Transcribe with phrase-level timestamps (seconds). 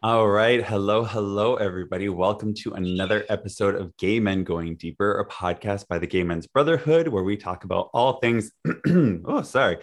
[0.00, 0.62] All right.
[0.62, 2.08] Hello, hello, everybody.
[2.08, 6.46] Welcome to another episode of Gay Men Going Deeper, a podcast by the Gay Men's
[6.46, 8.52] Brotherhood, where we talk about all things,
[8.86, 9.78] oh, sorry,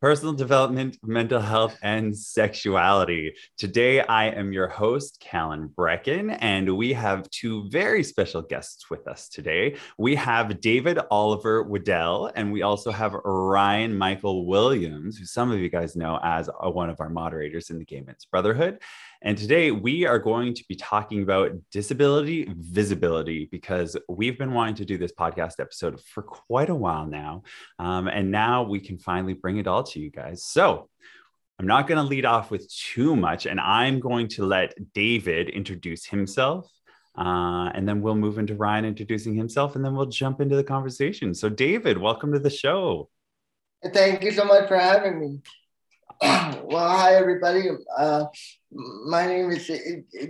[0.00, 3.32] personal development, mental health, and sexuality.
[3.58, 9.06] Today, I am your host, Callan Brecken, and we have two very special guests with
[9.06, 9.76] us today.
[9.98, 15.60] We have David Oliver Waddell, and we also have Ryan Michael Williams, who some of
[15.60, 18.80] you guys know as one of our moderators in the Gay Men's Brotherhood.
[19.22, 24.76] And today we are going to be talking about disability visibility because we've been wanting
[24.76, 27.42] to do this podcast episode for quite a while now.
[27.78, 30.42] Um, and now we can finally bring it all to you guys.
[30.44, 30.88] So
[31.58, 35.50] I'm not going to lead off with too much, and I'm going to let David
[35.50, 36.70] introduce himself.
[37.18, 40.64] Uh, and then we'll move into Ryan introducing himself, and then we'll jump into the
[40.64, 41.34] conversation.
[41.34, 43.10] So, David, welcome to the show.
[43.92, 45.40] Thank you so much for having me.
[46.22, 47.70] well, hi, everybody.
[47.96, 48.26] Uh,
[49.06, 49.66] my name is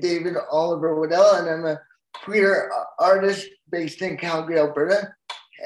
[0.00, 1.80] David Oliver Waddell, and I'm a
[2.14, 2.70] queer
[3.00, 5.12] artist based in Calgary, Alberta.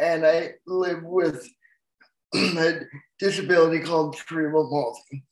[0.00, 1.46] And I live with
[2.34, 2.80] a
[3.18, 5.24] disability called cerebral palsy.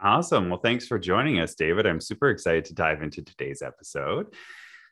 [0.00, 0.50] Awesome.
[0.50, 1.84] Well, thanks for joining us, David.
[1.84, 4.28] I'm super excited to dive into today's episode.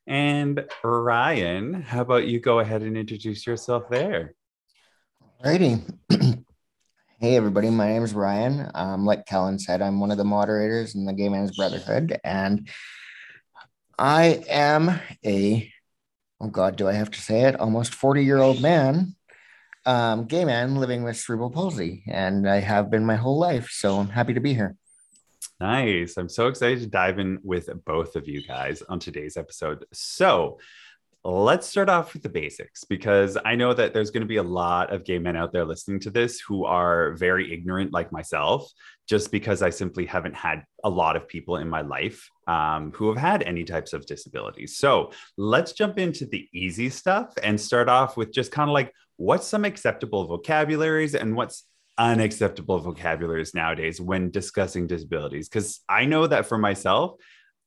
[0.09, 4.35] And Ryan, how about you go ahead and introduce yourself there?
[5.45, 5.85] Alrighty.
[7.21, 7.69] Hey, everybody.
[7.69, 8.71] My name is Ryan.
[8.77, 12.17] Um, like Kellen said, I'm one of the moderators in the Gay Men's Brotherhood.
[12.23, 12.69] And
[13.99, 15.69] I am a,
[16.41, 17.59] oh God, do I have to say it?
[17.59, 19.17] Almost 40 year old man,
[19.85, 22.05] um, gay man living with cerebral palsy.
[22.07, 23.69] And I have been my whole life.
[23.73, 24.77] So I'm happy to be here.
[25.59, 26.19] Nice.
[26.19, 29.85] I'm so excited to dive in with both of you guys on today's episode.
[29.93, 30.61] So,
[31.25, 34.43] let's start off with the basics because I know that there's going to be a
[34.43, 38.71] lot of gay men out there listening to this who are very ignorant, like myself,
[39.09, 43.09] just because I simply haven't had a lot of people in my life um, who
[43.09, 44.77] have had any types of disabilities.
[44.77, 48.93] So let's jump into the easy stuff and start off with just kind of like
[49.17, 51.65] what's some acceptable vocabularies and what's
[51.99, 57.17] unacceptable vocabularies nowadays when discussing disabilities because i know that for myself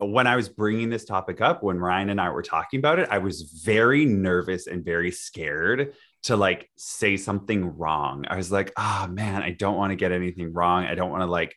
[0.01, 3.07] when I was bringing this topic up, when Ryan and I were talking about it,
[3.11, 8.25] I was very nervous and very scared to like say something wrong.
[8.27, 10.85] I was like, oh man, I don't want to get anything wrong.
[10.85, 11.55] I don't want to like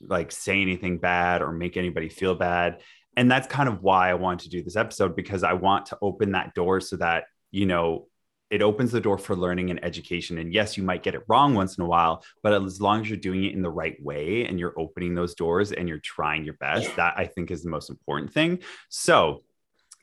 [0.00, 2.80] like say anything bad or make anybody feel bad.
[3.16, 5.98] And that's kind of why I want to do this episode because I want to
[6.02, 8.08] open that door so that, you know,
[8.54, 10.38] it opens the door for learning and education.
[10.38, 13.10] And yes, you might get it wrong once in a while, but as long as
[13.10, 16.44] you're doing it in the right way and you're opening those doors and you're trying
[16.44, 18.60] your best, that I think is the most important thing.
[18.90, 19.42] So,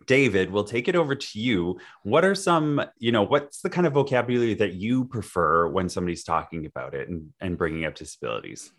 [0.05, 1.79] David, we'll take it over to you.
[2.03, 6.25] What are some, you know, what's the kind of vocabulary that you prefer when somebody's
[6.25, 8.69] talking about it and, and bringing up disabilities?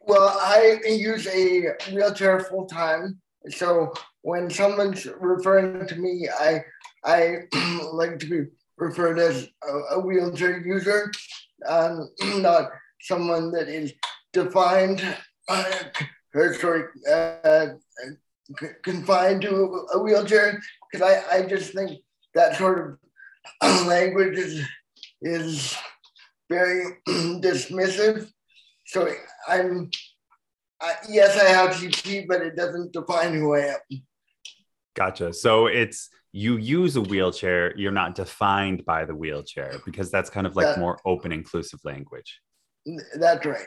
[0.00, 3.20] Well, I use a wheelchair full time.
[3.50, 3.92] So
[4.22, 6.64] when someone's referring to me, I
[7.04, 7.38] I
[7.92, 9.48] like to be referred as
[9.90, 11.10] a, wheelchair user,
[11.66, 12.70] um, not
[13.00, 13.92] someone that is
[14.32, 15.02] defined,
[15.48, 15.64] uh,
[16.34, 17.66] or sorry, uh,
[18.82, 20.60] confined to a wheelchair.
[20.90, 22.00] Because I, I just think
[22.34, 22.98] that sort
[23.62, 24.64] of language is,
[25.22, 25.76] is
[26.48, 28.30] very dismissive.
[28.86, 29.12] So
[29.46, 29.90] I'm,
[30.80, 34.02] uh, yes, I have CP, but it doesn't define who I am.
[34.94, 35.32] Gotcha.
[35.32, 40.46] So it's you use a wheelchair, you're not defined by the wheelchair because that's kind
[40.46, 42.40] of like that, more open, inclusive language.
[43.14, 43.66] That's right.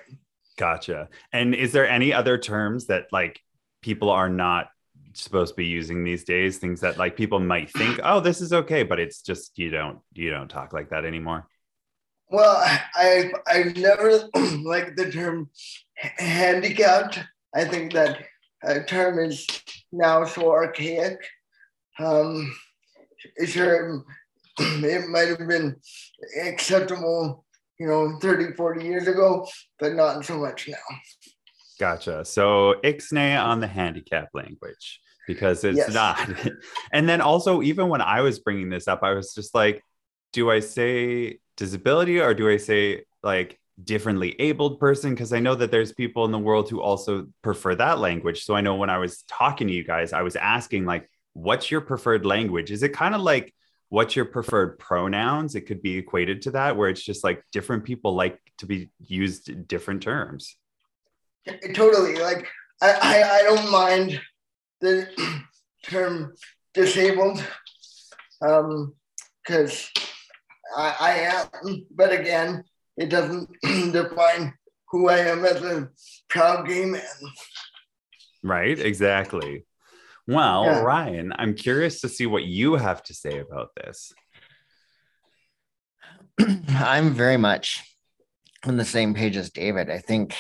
[0.58, 1.10] Gotcha.
[1.34, 3.40] And is there any other terms that like
[3.82, 4.70] people are not
[5.14, 6.58] supposed to be using these days?
[6.58, 10.00] Things that like people might think, oh, this is okay, but it's just you don't
[10.14, 11.48] you don't talk like that anymore.
[12.30, 12.56] Well,
[12.96, 14.30] I I've never
[14.64, 15.50] liked the term
[15.96, 17.20] handicapped.
[17.56, 18.24] I think that
[18.66, 19.48] uh, term is
[19.92, 21.18] now so archaic
[22.04, 22.56] um,
[23.46, 24.04] sure,
[24.60, 25.76] it might have been
[26.44, 27.46] acceptable,
[27.80, 29.48] you know, 30, 40 years ago,
[29.80, 30.98] but not so much now.
[31.80, 32.24] Gotcha.
[32.26, 35.94] So ixnay on the handicap language because it's yes.
[35.94, 36.30] not.
[36.94, 39.84] and then also, even when I was bringing this up, I was just like,
[40.34, 45.12] do I say disability or do I say like differently abled person?
[45.12, 48.44] Because I know that there's people in the world who also prefer that language.
[48.46, 51.72] So I know when I was talking to you guys, I was asking, like, what's
[51.72, 52.72] your preferred language?
[52.72, 53.54] Is it kind of like
[53.90, 55.56] what's your preferred pronouns?
[55.56, 58.90] It could be equated to that, where it's just like different people like to be
[59.00, 60.56] used different terms.
[61.74, 62.16] Totally.
[62.16, 62.48] Like
[62.82, 64.22] I, I, I don't mind
[64.80, 65.08] the
[65.84, 66.34] term
[66.74, 67.44] disabled
[68.40, 70.04] because um,
[70.78, 72.64] I, I am, but again,
[72.98, 73.50] it doesn't
[73.92, 74.54] define
[74.90, 75.90] who I am as a
[76.30, 77.02] proud gay man.
[78.44, 78.80] Right?
[78.80, 79.66] Exactly.
[80.32, 80.82] Well, Yeah.
[80.82, 84.14] Ryan, I'm curious to see what you have to say about this.
[86.70, 87.84] I'm very much
[88.64, 89.90] on the same page as David.
[89.90, 90.36] I think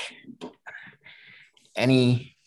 [1.75, 2.37] any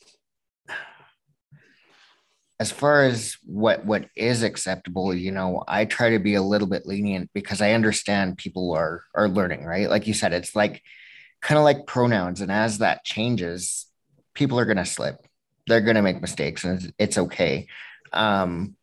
[2.61, 6.69] as far as what what is acceptable, you know, I try to be a little
[6.69, 9.91] bit lenient because I understand people are are learning, right?
[9.91, 10.83] Like you said, it's like
[11.43, 13.87] kind of like pronouns, and as that changes,
[14.35, 15.17] people are gonna slip.
[15.67, 17.67] They're gonna make mistakes, and it's, it's okay.
[18.13, 18.77] Um,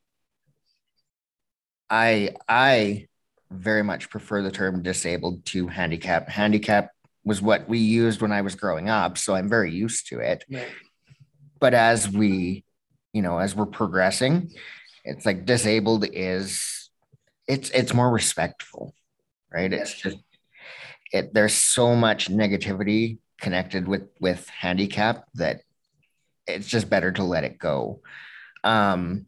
[1.90, 3.08] I I
[3.52, 6.30] very much prefer the term disabled to handicap.
[6.30, 6.92] Handicap
[7.24, 10.44] was what we used when I was growing up, so I'm very used to it.
[10.50, 10.68] Right.
[11.60, 12.64] But as we,
[13.14, 14.52] you know, as we're progressing,
[15.04, 16.90] it's like disabled is
[17.48, 18.94] it's it's more respectful,
[19.52, 19.72] right?
[19.72, 20.18] It's just
[21.12, 25.62] it there's so much negativity connected with with handicap that
[26.48, 28.02] it's just better to let it go.
[28.64, 29.28] Um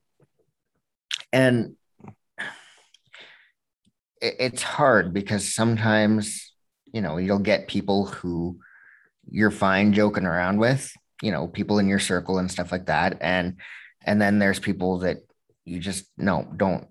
[1.31, 1.75] and
[4.21, 6.53] it, it's hard because sometimes
[6.91, 8.59] you know you'll get people who
[9.29, 13.17] you're fine joking around with you know people in your circle and stuff like that
[13.21, 13.57] and
[14.05, 15.17] and then there's people that
[15.65, 16.87] you just no don't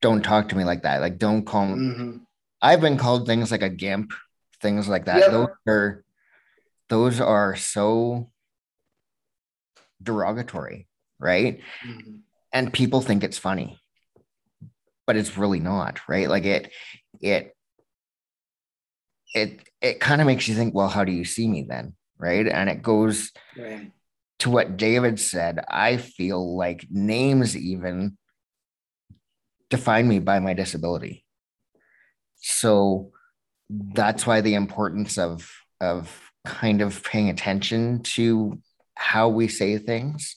[0.00, 2.20] don't talk to me like that like don't call me Mhm.
[2.62, 4.12] i've been called things like a gimp
[4.60, 5.30] things like that Yep.
[5.30, 6.04] those are
[6.88, 8.30] those are so
[10.02, 10.86] derogatory
[11.18, 12.20] right Mhm.
[12.52, 13.78] and people think it's funny
[15.06, 16.72] but it's really not right like it
[17.20, 17.54] it
[19.34, 22.46] it it kind of makes you think well how do you see me then right
[22.46, 23.90] and it goes Right.
[24.40, 28.16] to what david said i feel like names even
[29.70, 31.24] define me by my disability
[32.36, 33.12] so
[33.70, 35.50] that's why the importance of
[35.80, 38.58] of kind of paying attention to
[38.98, 40.36] how we say things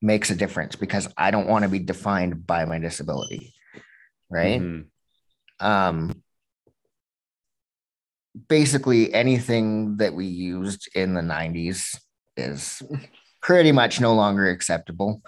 [0.00, 3.52] makes a difference because I don't want to be defined by my disability.
[4.30, 4.60] Right.
[4.60, 4.86] Mhm.
[5.60, 6.22] Um,
[8.48, 11.98] basically, anything that we used in the 90s
[12.36, 12.82] is
[13.42, 15.22] pretty much no longer acceptable.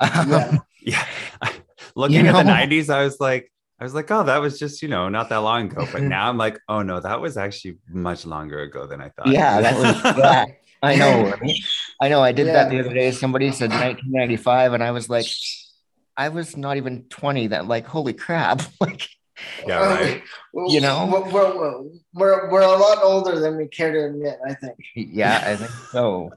[0.00, 0.58] Yeah.
[0.80, 1.04] Yeah.
[1.96, 4.80] Looking You at the 90s, I was like, I was like, oh, that was just,
[4.80, 5.86] you know, not that long ago.
[5.92, 9.26] But now I'm like, oh no, that was actually much longer ago than I thought.
[9.26, 10.44] yeah, that was, yeah,
[10.82, 11.30] I know.
[11.42, 11.58] right?
[12.00, 12.20] I know.
[12.22, 13.10] I did that the other day.
[13.10, 15.26] Somebody said 1995, and I was like,
[16.16, 17.68] I was not even 20 then.
[17.68, 18.62] Like, holy crap.
[18.80, 19.08] Like,
[19.66, 20.22] Yeah, right.
[20.52, 21.06] Well, You know?
[21.12, 21.82] we're, we're,
[22.14, 24.74] we're, we're a lot older than we care to admit, I think.
[24.94, 26.30] yeah, I think so.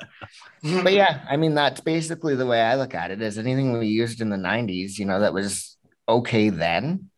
[0.84, 3.88] but yeah, I mean, that's basically the way I look at it is anything we
[3.88, 5.78] used in the 90s, you know, that was
[6.08, 7.10] okay then,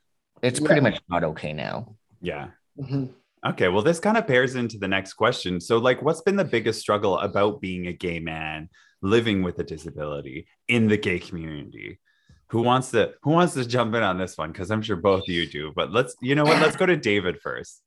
[0.42, 1.96] it's pretty much not okay now.
[2.22, 2.48] Yeah.
[2.80, 3.10] Mhm.
[3.46, 5.60] Okay, well, this kind of pairs into the next question.
[5.60, 8.70] So, like, what's been the biggest struggle about being a gay man
[9.02, 12.00] living with a disability in the gay community?
[12.48, 14.52] Who wants to Who wants to jump in on this one?
[14.52, 15.74] Because I'm sure both of you do.
[15.76, 16.62] But let's, you know what?
[16.62, 17.82] Let's go to David first.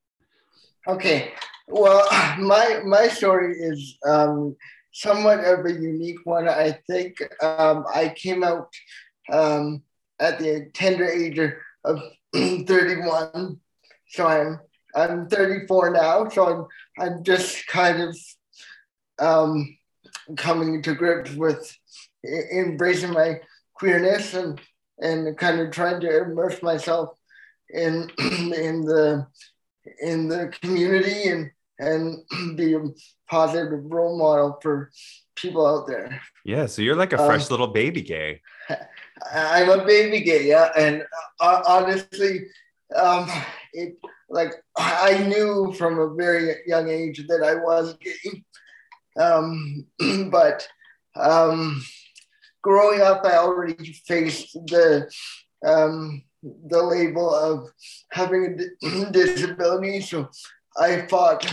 [0.87, 1.33] Okay.
[1.69, 2.07] Well,
[2.39, 4.57] my my story is um,
[4.93, 6.49] somewhat of a unique one.
[6.49, 8.69] I think um, I came out
[9.33, 9.83] um,
[10.21, 11.39] at the tender age
[11.85, 12.01] of
[12.35, 13.61] 31,
[14.09, 14.61] so I'm
[14.97, 16.29] I'm 34 now.
[16.29, 18.17] So I'm I'm just kind of
[19.19, 19.77] um,
[20.37, 21.77] coming to grips with
[22.53, 23.41] embracing my
[23.75, 24.61] queerness and
[24.99, 27.11] and kind of trying to immerse myself
[27.71, 29.27] in in the
[30.01, 32.81] in the community and and be a
[33.29, 34.91] positive role model for
[35.35, 36.21] people out there.
[36.45, 38.41] Yeah, so you're like a Um, fresh little baby gay.
[39.33, 41.05] I'm a baby gay, yeah, and
[41.41, 42.47] uh, honestly,
[42.95, 43.29] um,
[43.73, 43.97] it
[44.29, 48.45] like I knew from a very young age that I was gay,
[49.21, 49.87] um,
[50.31, 50.67] but
[51.15, 51.83] um,
[52.63, 55.11] growing up, I already faced the
[55.65, 57.71] um, the label of
[58.13, 60.29] having a disability, so
[60.79, 61.47] I fought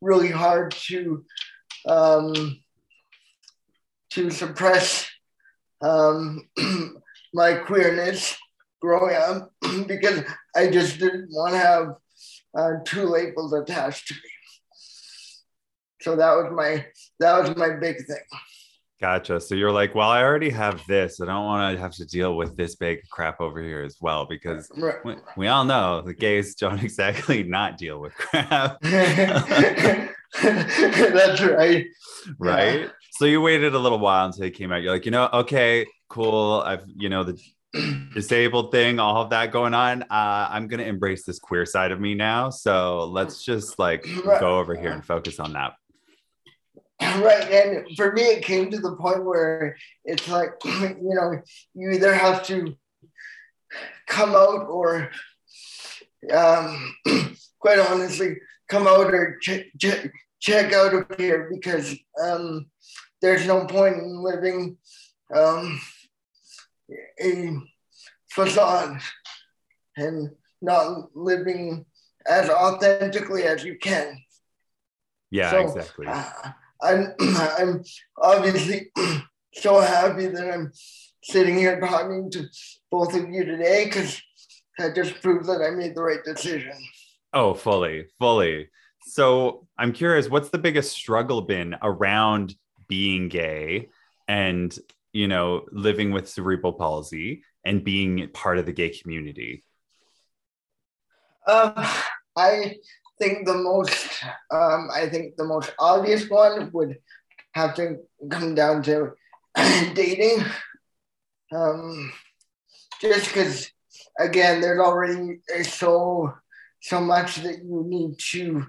[0.00, 1.24] really hard to
[1.86, 2.60] um,
[4.10, 5.08] to suppress
[5.82, 6.48] um,
[7.34, 8.36] my queerness
[8.80, 9.52] growing up
[9.86, 10.24] because
[10.56, 11.94] I just didn't want to have
[12.56, 14.20] uh, two labels attached to me.
[16.02, 16.86] So that was my
[17.18, 18.16] that was my big thing.
[19.00, 19.40] Gotcha.
[19.40, 21.22] So you're like, well, I already have this.
[21.22, 24.26] I don't want to have to deal with this big crap over here as well,
[24.26, 24.96] because Right.
[25.04, 30.12] we, we all know the gays don't exactly not deal with crap, That's
[31.42, 31.86] right.
[32.38, 32.90] right?
[33.12, 34.82] So you waited a little while until you came out.
[34.82, 36.62] You're like, you know, okay, cool.
[36.64, 37.40] I've, you know, the
[38.14, 40.02] disabled thing, all of that going on.
[40.02, 42.50] Uh, I'm gonna embrace this queer side of me now.
[42.50, 44.40] So let's just like Right.
[44.40, 45.74] go over here and focus on that.
[47.00, 47.50] right.
[47.50, 51.40] And for me, it came to the point where it's like, you know,
[51.74, 52.76] you either have to
[54.06, 55.10] come out or,
[56.32, 56.94] um,
[57.60, 58.36] quite honestly,
[58.68, 60.10] come out or check, check,
[60.40, 62.66] check out of here because um,
[63.22, 64.76] there's no point in living
[65.34, 65.80] um,
[67.22, 67.56] a
[68.30, 69.00] facade
[69.96, 70.30] and
[70.62, 71.84] not living
[72.26, 74.18] as authentically as you can.
[75.30, 76.06] Yeah, so, exactly.
[76.06, 76.24] Uh,
[76.82, 77.84] I'm I'm
[78.20, 78.90] obviously
[79.54, 80.72] so happy that I'm
[81.22, 82.46] sitting here talking to
[82.90, 84.20] both of you today because
[84.78, 86.72] that just proves that I made the right decision.
[87.32, 88.70] Oh, fully, fully.
[89.06, 92.54] So I'm curious, what's the biggest struggle been around
[92.88, 93.88] being gay
[94.26, 94.76] and
[95.12, 99.64] you know living with cerebral palsy and being part of the gay community?
[101.46, 101.72] Um,
[102.36, 102.76] I
[103.18, 106.98] think the most, um, I think the most obvious one would
[107.54, 107.96] have to
[108.30, 109.12] come down to
[109.56, 110.44] dating.
[111.52, 112.12] Um,
[113.00, 113.70] just because,
[114.18, 116.34] again, there's already so
[116.82, 118.64] so much that you need to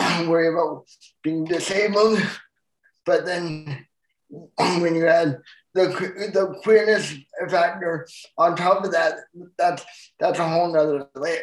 [0.28, 0.86] worry about
[1.22, 2.20] being disabled,
[3.06, 3.86] but then
[4.32, 5.38] when you add
[5.74, 5.88] the
[6.32, 7.14] the queerness
[7.48, 8.06] factor
[8.38, 9.14] on top of that,
[9.58, 9.84] that's
[10.18, 11.40] that's a whole nother layer.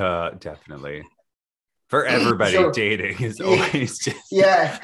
[0.00, 1.02] Uh, definitely.
[1.88, 4.78] For everybody, so, dating is always just yeah,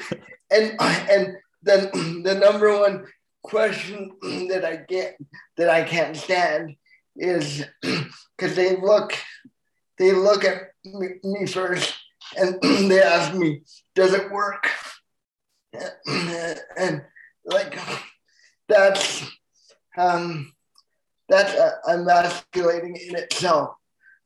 [0.51, 1.89] and and then
[2.23, 3.05] the number one
[3.41, 5.17] question that I get
[5.57, 6.75] that I can't stand
[7.15, 9.17] is because they look
[9.97, 11.95] they look at me first
[12.37, 13.63] and they ask me,
[13.95, 14.69] "Does it work?"
[16.77, 17.03] And
[17.45, 17.77] like
[18.67, 19.29] that's
[19.97, 20.53] um,
[21.27, 23.75] that's uh, emasculating in itself.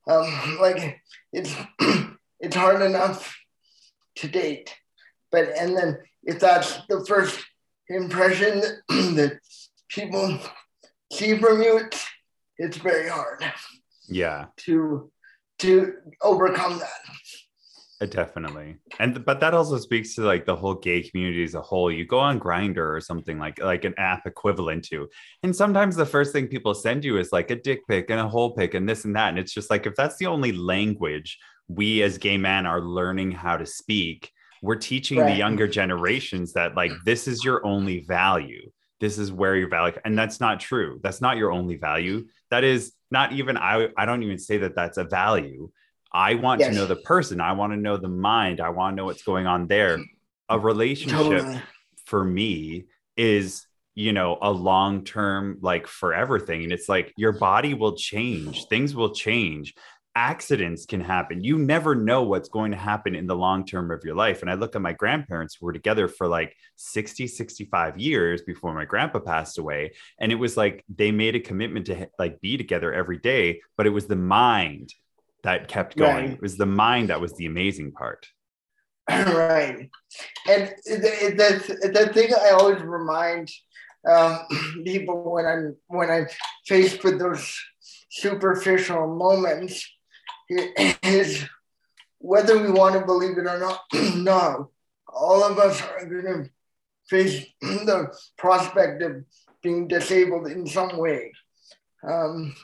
[0.08, 1.56] Um, like it's
[2.40, 3.36] it's hard enough
[4.18, 4.76] to date,
[5.32, 7.44] but and then if that's the first
[7.90, 9.40] impression that, that
[9.90, 10.40] people
[11.12, 12.06] see from you, it's,
[12.58, 13.44] it's very hard.
[14.08, 14.48] Yeah.
[14.66, 15.12] To
[15.60, 17.16] to overcome that.
[18.04, 18.76] Uh, definitely.
[19.00, 21.92] And but that also speaks to like the whole gay community as a whole.
[21.92, 25.08] You go on Grindr or something like like an app equivalent to.
[25.42, 28.28] And sometimes the first thing people send you is like a dick pic and a
[28.28, 29.30] whole pic and this and that.
[29.30, 33.32] And it's just like if that's the only language we as gay men are learning
[33.32, 34.32] how to speak,
[34.62, 35.32] we're teaching right.
[35.32, 38.70] the younger generations that like this is your only value.
[39.00, 41.00] This is where your value and that's not true.
[41.04, 42.28] That's not your only value.
[42.52, 45.70] That is not even I I don't even say that that's a value
[46.14, 46.70] I want yes.
[46.70, 47.42] to know the person.
[47.42, 48.62] I want to know the mind.
[48.62, 50.00] I want to know what's going on there.
[50.50, 51.62] A relationship totally.
[52.06, 52.86] for me
[53.18, 53.66] is,
[53.96, 56.64] you know, a long term, like forever thing.
[56.64, 59.74] And it's like your body will change, things will change.
[60.16, 61.44] Accidents can happen.
[61.44, 64.44] You never know what's going to happen in the long term of your life.
[64.44, 68.76] And I look at my grandparents who were together for like 60, 65 years before
[68.76, 69.94] my grandpa passed away.
[70.20, 73.88] And it was like they made a commitment to like be together every day, but
[73.88, 74.94] it was the mind
[75.44, 76.16] that kept going.
[76.16, 76.32] Right.
[76.32, 78.28] It was the mind that was the amazing part.
[79.10, 79.90] Right.
[80.48, 83.52] And the, the, the thing I always remind
[84.10, 84.40] um,
[84.86, 86.28] people when I'm when I'm
[86.66, 87.60] faced with those
[88.10, 89.86] superficial moments
[91.04, 91.46] is
[92.20, 93.82] whether we want to believe it or not,
[94.16, 94.72] no,
[95.08, 96.50] all of us are going to
[97.10, 98.08] face the
[98.38, 99.24] prospect of
[99.62, 101.32] being disabled in some way.
[102.08, 102.56] Um,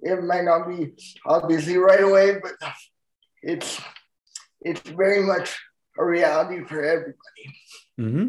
[0.00, 0.92] it might not be
[1.26, 2.52] obviously right away, but
[3.42, 3.80] it's
[4.60, 5.58] it's very much
[5.98, 7.14] a reality for everybody.
[8.00, 8.28] Mm-hmm.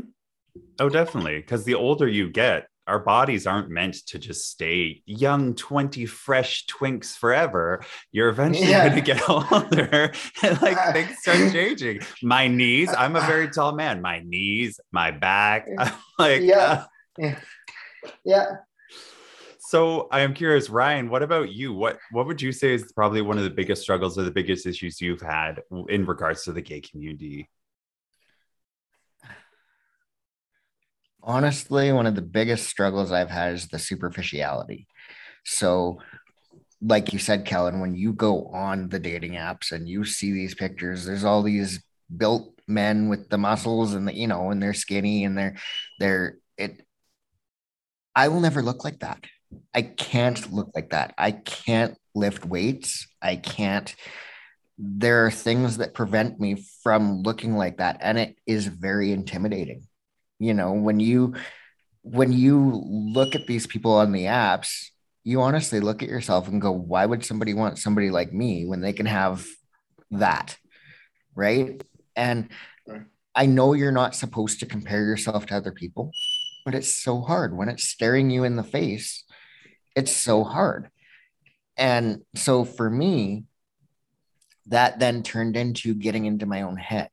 [0.79, 1.37] Oh, definitely.
[1.37, 6.65] Because the older you get, our bodies aren't meant to just stay young, 20 fresh
[6.65, 7.83] twinks forever.
[8.11, 8.89] You're eventually yeah.
[8.89, 10.11] going to get older
[10.41, 12.01] and like uh, things start changing.
[12.23, 14.01] My knees, I'm a very tall man.
[14.01, 16.57] My knees, my back, I'm like, yeah.
[16.57, 16.85] Uh,
[17.17, 17.39] yeah.
[18.25, 18.45] yeah.
[19.69, 21.73] So I am curious, Ryan, what about you?
[21.73, 24.65] What what would you say is probably one of the biggest struggles or the biggest
[24.65, 27.51] issues you've had in regards to the gay community?
[31.21, 34.87] Honestly, one of the biggest struggles I've had is the superficiality.
[35.45, 35.99] So,
[36.81, 40.55] like you said, Kellen, when you go on the dating apps and you see these
[40.55, 41.79] pictures, there's all these
[42.17, 45.57] built men with the muscles and the, you know, and they're skinny and they're
[45.99, 46.81] they're it
[48.15, 49.23] I will never look like that.
[49.73, 51.13] I can't look like that.
[51.17, 53.07] I can't lift weights.
[53.21, 53.93] I can't.
[54.77, 57.97] There are things that prevent me from looking like that.
[58.01, 59.87] And it is very intimidating.
[60.39, 61.35] You know, when you
[62.03, 64.87] when you look at these people on the apps,
[65.23, 68.81] you honestly look at yourself and go, why would somebody want somebody like me when
[68.81, 69.45] they can have
[70.11, 70.57] that?
[71.35, 71.83] Right.
[72.15, 72.49] And
[73.35, 76.11] I know you're not supposed to compare yourself to other people,
[76.65, 79.23] but it's so hard when it's staring you in the face.
[79.99, 80.89] It's so hard.
[81.75, 83.43] And so for me,
[84.67, 87.09] that then turned into getting into my own head,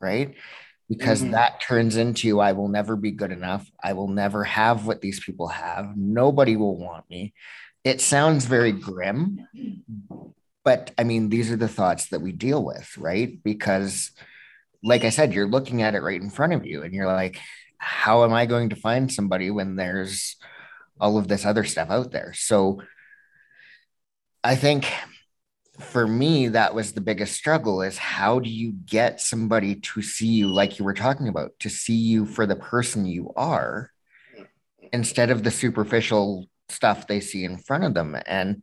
[0.00, 0.34] right?
[0.88, 1.32] Because mm-hmm.
[1.32, 3.70] that turns into I will never be good enough.
[3.84, 5.94] I will never have what these people have.
[5.94, 7.34] Nobody will want me.
[7.84, 9.46] It sounds very grim,
[10.64, 13.42] but I mean, these are the thoughts that we deal with, right?
[13.44, 14.10] Because,
[14.82, 17.38] like I said, you're looking at it right in front of you and you're like,
[17.76, 20.36] how am I going to find somebody when there's
[21.02, 22.32] all of this other stuff out there?
[22.34, 22.80] So
[24.42, 24.90] I think
[25.80, 30.28] for me, that was the biggest struggle is how do you get somebody to see
[30.28, 33.90] you like you were talking about, to see you for the person you are
[34.92, 38.16] instead of the superficial stuff they see in front of them.
[38.26, 38.62] And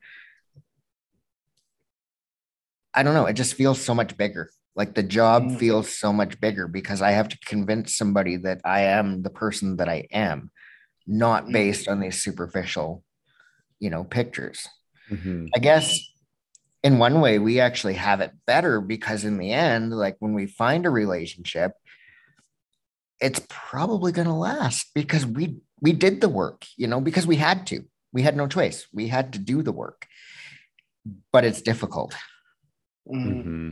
[2.94, 4.50] I don't know, it just feels so much bigger.
[4.76, 5.60] Like the job mm.
[5.60, 9.78] feels so much bigger because I have to convince somebody that I am the person
[9.78, 10.52] that I am,
[11.10, 11.54] not mm.
[11.54, 13.04] based on these superficial,
[13.80, 14.68] you know, pictures.
[15.10, 15.48] Mm-hmm.
[15.56, 16.00] I guess
[16.84, 20.46] in one way we actually have it better because in the end, like when we
[20.46, 21.74] find a relationship,
[23.20, 27.36] it's probably going to last because we we did the work, you know, because we
[27.36, 27.84] had to.
[28.14, 28.88] We had no choice.
[28.94, 30.08] We had to do the work.
[31.32, 32.16] But it's difficult.
[33.08, 33.70] Mm-hmm.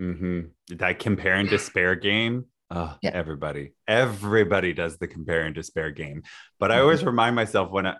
[0.00, 0.76] Mm-hmm.
[0.76, 2.46] That compare and despair game.
[2.70, 3.10] Oh, yeah.
[3.12, 6.22] everybody, everybody does the compare and despair game.
[6.58, 6.82] But I mm-hmm.
[6.82, 7.96] always remind myself when, I,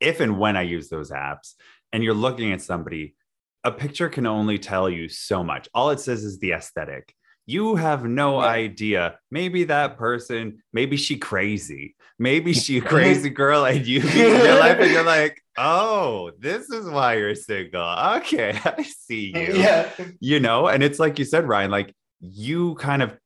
[0.00, 1.54] if and when I use those apps,
[1.92, 3.14] and you're looking at somebody,
[3.62, 5.68] a picture can only tell you so much.
[5.72, 7.14] All it says is the aesthetic.
[7.46, 8.48] You have no yeah.
[8.48, 9.18] idea.
[9.30, 11.94] Maybe that person, maybe she crazy.
[12.18, 16.68] Maybe she a crazy girl, and you in your life, and you're like, oh, this
[16.70, 17.82] is why you're single.
[18.16, 19.54] Okay, I see you.
[19.54, 19.88] Yeah.
[20.20, 23.16] You know, and it's like you said, Ryan, like you kind of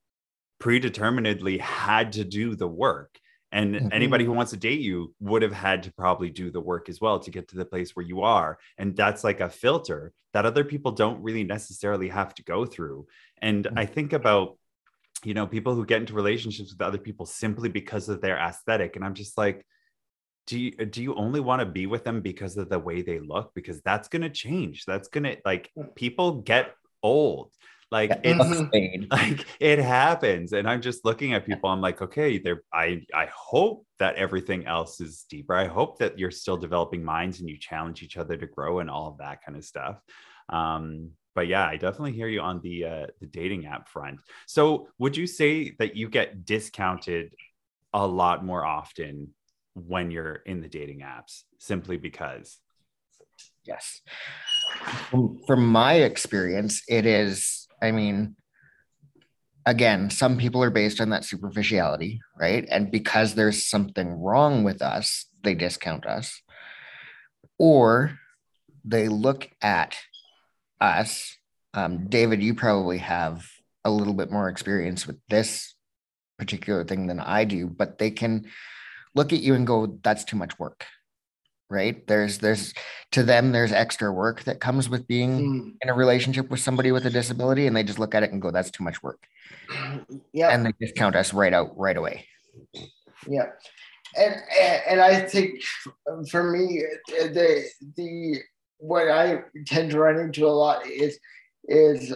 [0.58, 3.18] predeterminedly had to do the work.
[3.50, 3.88] And mm-hmm.
[3.92, 7.00] anybody who wants to date you would have had to probably do the work as
[7.00, 8.58] well to get to the place where you are.
[8.76, 13.06] And that's like a filter that other people don't really necessarily have to go through.
[13.40, 13.78] And mm-hmm.
[13.78, 14.58] I think about,
[15.24, 18.96] you know, people who get into relationships with other people simply because of their aesthetic.
[18.96, 19.64] And I'm just like,
[20.48, 23.20] do you do you only want to be with them because of the way they
[23.20, 27.52] look because that's going to change that's going to like people get old
[27.90, 28.18] like yeah.
[28.24, 33.00] it's like it happens and i'm just looking at people i'm like okay there i
[33.14, 37.48] i hope that everything else is deeper i hope that you're still developing minds and
[37.48, 40.00] you challenge each other to grow and all of that kind of stuff.
[40.48, 44.20] Um but yeah i definitely hear you on the uh the dating app front.
[44.46, 47.34] So would you say that you get discounted
[47.92, 49.34] a lot more often
[49.74, 52.58] when you're in the dating apps simply because?
[53.64, 54.00] Yes.
[55.10, 58.36] From, from my experience it is i mean
[59.66, 64.82] again some people are based on that superficiality right and because there's something wrong with
[64.82, 66.42] us they discount us
[67.58, 68.18] or
[68.84, 69.96] they look at
[70.80, 71.36] us
[71.74, 73.46] um, david you probably have
[73.84, 75.74] a little bit more experience with this
[76.38, 78.46] particular thing than i do but they can
[79.18, 80.86] look at you and go, that's too much work.
[81.70, 82.06] Right.
[82.06, 82.72] There's, there's
[83.12, 85.74] to them, there's extra work that comes with being mm.
[85.82, 87.66] in a relationship with somebody with a disability.
[87.66, 89.22] And they just look at it and go, that's too much work.
[90.32, 90.48] Yeah.
[90.48, 92.26] And they discount us right out right away.
[93.26, 93.50] Yeah.
[94.16, 94.36] And,
[94.88, 95.60] and I think
[96.30, 97.64] for me, the,
[97.96, 98.38] the,
[98.78, 101.18] what I tend to run into a lot is,
[101.64, 102.14] is,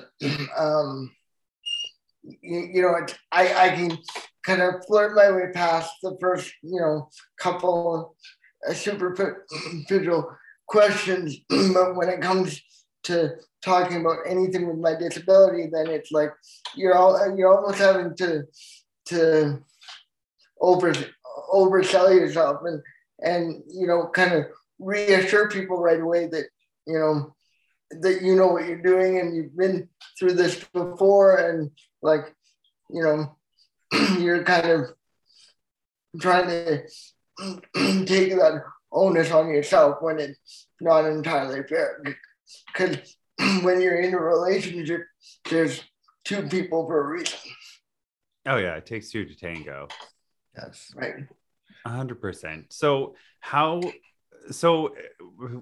[0.56, 1.14] um,
[2.22, 2.94] you, you know,
[3.30, 3.98] I, I can
[4.46, 8.16] kind of flirt my way past the first, you know, couple
[8.72, 11.36] superficial questions.
[11.48, 12.62] but when it comes
[13.04, 13.30] to
[13.64, 16.30] talking about anything with my disability, then it's like
[16.74, 18.44] you're all you're almost having to
[19.06, 19.62] to
[20.60, 20.92] over
[21.52, 22.80] oversell yourself and
[23.20, 24.44] and you know kind of
[24.78, 26.46] reassure people right away that
[26.86, 27.34] you know
[28.00, 31.70] that you know what you're doing and you've been through this before and
[32.02, 32.34] like
[32.90, 33.36] you know
[34.18, 34.86] you're kind of
[36.20, 36.82] trying to
[38.06, 42.02] take that onus on yourself when it's not entirely fair.
[42.66, 43.16] Because
[43.62, 45.02] when you're in a relationship,
[45.50, 45.82] there's
[46.24, 47.38] two people for a reason.
[48.46, 49.88] Oh yeah, it takes two to tango.
[50.56, 51.14] Yes, right.
[51.86, 52.72] hundred percent.
[52.72, 53.80] So how?
[54.50, 54.94] So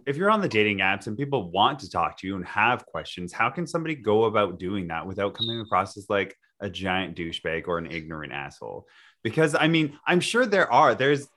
[0.06, 2.86] if you're on the dating apps and people want to talk to you and have
[2.86, 7.16] questions, how can somebody go about doing that without coming across as like, a giant
[7.16, 8.86] douchebag or an ignorant asshole
[9.22, 11.28] because i mean i'm sure there are there's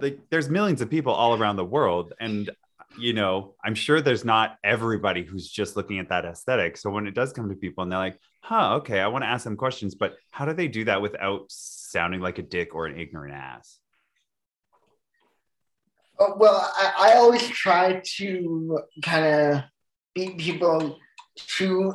[0.00, 2.50] like there's millions of people all around the world and
[2.98, 7.06] you know i'm sure there's not everybody who's just looking at that aesthetic so when
[7.06, 9.56] it does come to people and they're like huh, okay, I want to ask them
[9.56, 13.34] questions, but how do they do that without sounding like a dick or an ignorant
[13.34, 13.78] ass?
[16.18, 19.62] Oh, well, I, I always try to kind of
[20.14, 20.98] beat people
[21.58, 21.92] to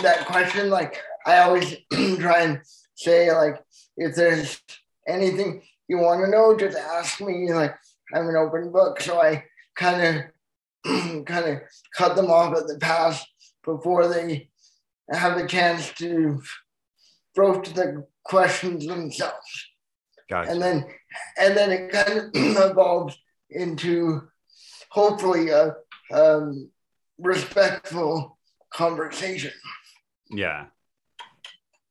[0.00, 0.68] that question.
[0.68, 1.74] Like, I always
[2.18, 2.60] try and
[2.94, 3.56] say, like,
[3.96, 4.60] if there's
[5.06, 7.52] anything you want to know, just ask me.
[7.52, 7.74] Like,
[8.14, 9.00] I'm an open book.
[9.00, 9.44] So I
[9.76, 10.22] kind
[10.84, 11.58] of kind of
[11.96, 13.24] cut them off at the pass
[13.64, 14.48] before they
[15.10, 16.42] have a chance to
[17.34, 19.66] broach the questions themselves.
[20.28, 20.50] Gotcha.
[20.50, 20.84] And then
[21.40, 23.18] and then it kind of evolves
[23.50, 24.28] into
[24.90, 25.74] hopefully a
[26.12, 26.70] um,
[27.18, 28.38] respectful
[28.72, 29.52] conversation.
[30.30, 30.66] Yeah.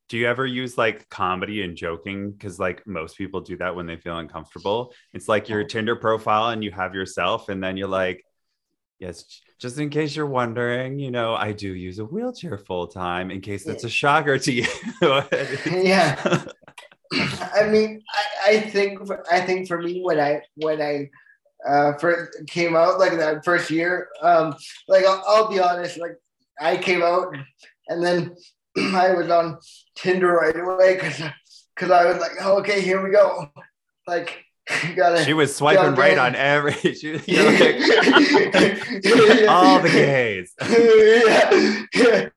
[0.08, 2.32] Do you ever use like comedy and joking?
[2.32, 4.92] Because like most people do that when they feel uncomfortable.
[5.12, 8.24] It's like your Tinder profile and you have yourself, and then you're like,
[8.98, 13.30] yes, just in case you're wondering, you know, I do use a wheelchair full time
[13.30, 14.66] in case that's a shocker to you.
[15.02, 16.44] yeah.
[17.12, 21.10] I mean, I, I think I think for me when I when I
[21.66, 24.08] uh, first came out like that first year.
[24.22, 24.54] Um,
[24.86, 26.16] like I'll, I'll, be honest, like
[26.60, 27.36] I came out
[27.88, 28.36] and then
[28.76, 29.58] I was on
[29.98, 31.22] Tinder right away because
[31.74, 33.50] because I was like, oh, okay, here we go.
[34.06, 34.44] Like
[34.96, 35.24] gotta.
[35.24, 36.18] She was swiping right in.
[36.18, 36.72] on every.
[36.94, 37.24] She, like,
[39.48, 40.52] all the gays.
[40.60, 42.28] yeah, yeah,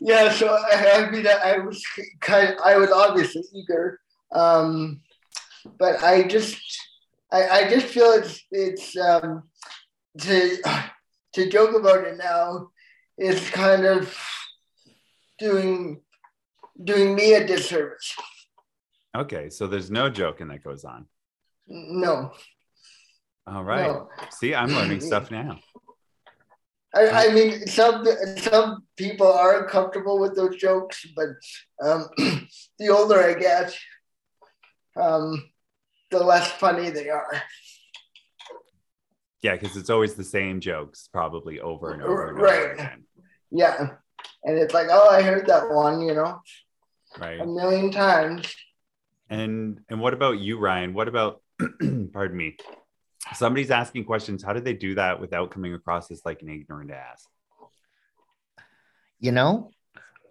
[0.00, 0.32] yeah.
[0.32, 1.82] So I, I mean, I was
[2.20, 2.50] kind.
[2.50, 4.00] Of, I was obviously eager,
[4.32, 5.00] um,
[5.78, 6.58] but I just
[7.32, 9.44] I, I just feel it's it's um,
[10.20, 10.56] to
[11.34, 12.70] to joke about it now
[13.16, 14.14] is kind of
[15.38, 16.00] doing
[16.82, 18.14] doing me a disservice.
[19.16, 21.06] Okay, so there's no joking that goes on.
[21.66, 22.32] No.
[23.46, 23.86] All right.
[23.86, 24.08] No.
[24.30, 25.58] See, I'm learning stuff now.
[26.94, 28.06] I, I, mean, some
[28.38, 31.28] some people are comfortable with those jokes, but
[31.82, 32.08] um,
[32.78, 33.76] the older I get,
[34.96, 35.50] um,
[36.10, 37.42] the less funny they are.
[39.42, 42.58] Yeah, because it's always the same jokes, probably over and over and right.
[42.58, 43.04] over again.
[43.50, 43.90] Yeah,
[44.44, 46.40] and it's like, oh, I heard that one, you know,
[47.18, 48.54] right, a million times.
[49.30, 50.94] And and what about you, Ryan?
[50.94, 51.42] What about,
[52.12, 52.56] pardon me,
[53.34, 54.42] somebody's asking questions.
[54.42, 57.26] How do they do that without coming across as like an ignorant ass?
[59.20, 59.70] You know,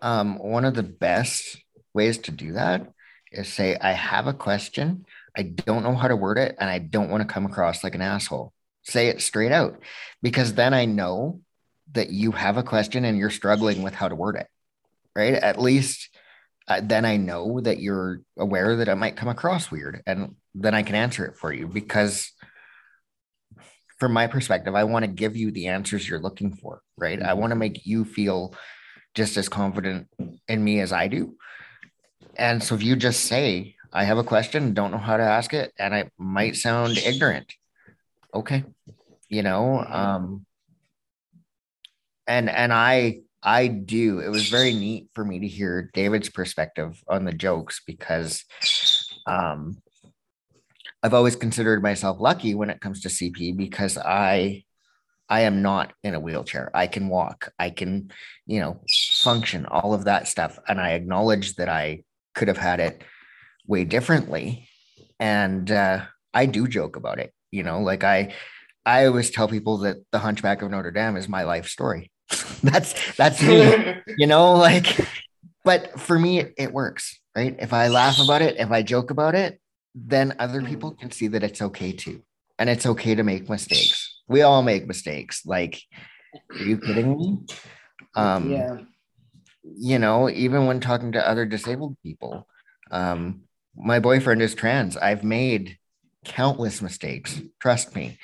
[0.01, 1.57] um, one of the best
[1.93, 2.91] ways to do that
[3.31, 5.05] is say, I have a question
[5.37, 7.93] I don't know how to word it and I don't want to come across like
[7.93, 8.53] an asshole.
[8.81, 9.79] Say it straight out
[10.23, 11.41] because then I know
[11.91, 14.47] that you have a question and you're struggling with how to word it.
[15.15, 15.35] Right.
[15.35, 16.09] At least
[16.67, 20.73] uh, then I know that you're aware that it might come across weird and then
[20.73, 22.31] I can answer it for you because
[23.99, 26.81] from my perspective, I want to give you the answers you're looking for.
[26.97, 27.21] Right.
[27.21, 28.53] I want to make you feel
[29.15, 30.07] just as confident
[30.47, 31.35] in me as I do.
[32.35, 35.53] And so if you just say, I have a question, don't know how to ask
[35.53, 37.51] it, and I might sound ignorant.
[38.33, 38.63] Okay.
[39.29, 40.45] You know, um,
[42.27, 44.19] and and I I do.
[44.19, 48.43] It was very neat for me to hear David's perspective on the jokes because
[49.25, 49.77] um
[51.01, 54.65] I've always considered myself lucky when it comes to CP because I
[55.29, 56.69] I am not in a wheelchair.
[56.73, 57.53] I can walk.
[57.57, 58.11] I can,
[58.45, 58.81] you know,
[59.23, 60.59] function, all of that stuff.
[60.67, 62.03] And I acknowledge that I
[62.35, 63.01] could have had it
[63.65, 64.67] way differently.
[65.19, 67.33] And uh, I do joke about it.
[67.51, 68.33] You know, like I,
[68.85, 72.11] I always tell people that the Hunchback of Notre Dame is my life story.
[72.63, 73.95] that's that's me.
[74.17, 74.99] you know, like,
[75.63, 77.55] but for me, it, works, right?
[77.59, 79.59] If I laugh about it, if I joke about it,
[79.95, 82.21] then other people can see that it's okay too,
[82.59, 84.21] and it's okay to make mistakes.
[84.27, 85.45] We all make mistakes.
[85.45, 85.81] Like,
[86.51, 87.39] are you kidding me?
[88.15, 88.77] Um, yeah.
[89.63, 92.47] You know, even when talking to other disabled people,
[92.91, 93.43] um,
[93.75, 94.97] my boyfriend is trans.
[94.97, 95.77] I've made
[96.25, 97.41] countless mistakes.
[97.59, 98.17] Trust me.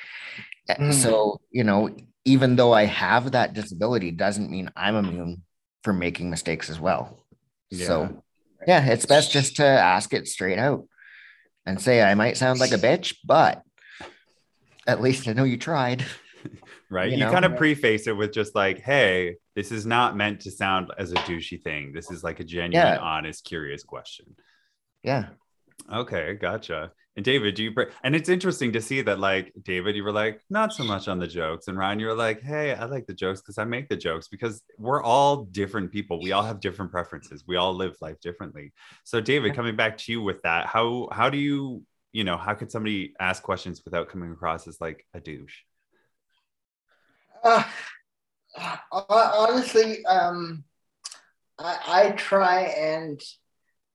[0.70, 0.94] Mm.
[0.94, 5.44] So, you know, even though I have that disability, doesn't mean I'm immune
[5.84, 7.26] for making mistakes as well.
[7.70, 7.88] Yeah.
[7.88, 8.24] So,
[8.66, 10.88] yeah, it's best just to ask it straight out
[11.66, 13.62] and say, I might sound like a bitch, but
[14.88, 16.06] at least I know you tried.
[16.90, 17.12] right.
[17.12, 17.32] You, you know?
[17.32, 21.12] kind of preface it with just like, hey, this is not meant to sound as
[21.12, 21.94] a douchey thing.
[21.94, 22.98] This is like a genuine, yeah.
[22.98, 24.36] honest, curious question.
[25.04, 25.28] Yeah.
[25.92, 26.92] Okay, gotcha.
[27.16, 30.42] And David, do you and it's interesting to see that like David, you were like
[30.50, 33.14] not so much on the jokes, and Ryan, you were like, hey, I like the
[33.14, 36.20] jokes because I make the jokes because we're all different people.
[36.20, 37.44] We all have different preferences.
[37.48, 38.74] We all live life differently.
[39.04, 42.56] So, David, coming back to you with that, how how do you you know how
[42.56, 45.58] could somebody ask questions without coming across as like a douche?
[47.44, 47.64] Uh,
[48.92, 50.64] honestly, um,
[51.60, 53.22] I, I try and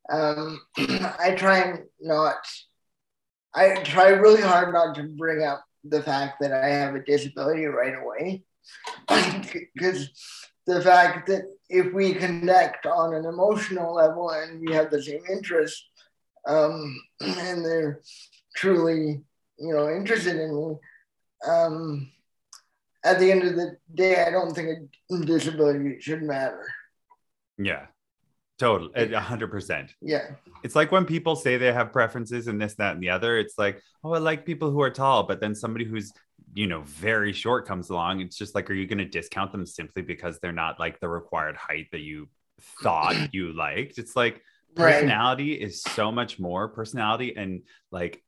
[0.08, 2.36] um, I try and not.
[3.54, 7.64] I try really hard not to bring up the fact that I have a disability
[7.64, 8.42] right away,
[9.74, 10.10] because
[10.66, 15.22] the fact that if we connect on an emotional level and we have the same
[15.30, 15.84] interests,
[16.46, 18.00] um, and they're
[18.56, 19.22] truly,
[19.58, 20.76] you know, interested in me,
[21.46, 22.10] um,
[23.04, 26.66] at the end of the day, I don't think a disability should matter.
[27.56, 27.86] Yeah,
[28.58, 29.94] totally, a hundred percent.
[30.00, 30.30] Yeah,
[30.62, 33.38] It's like when people say they have preferences and this, that, and the other.
[33.38, 36.12] It's like, oh, I like people who are tall, but then somebody who's
[36.54, 38.20] you know very short comes along.
[38.20, 41.08] It's just like, are you going to discount them simply because they're not like the
[41.08, 42.28] required height that you
[42.82, 43.98] thought you liked?
[43.98, 44.42] It's like
[44.76, 44.94] right.
[44.94, 48.22] personality is so much more personality and like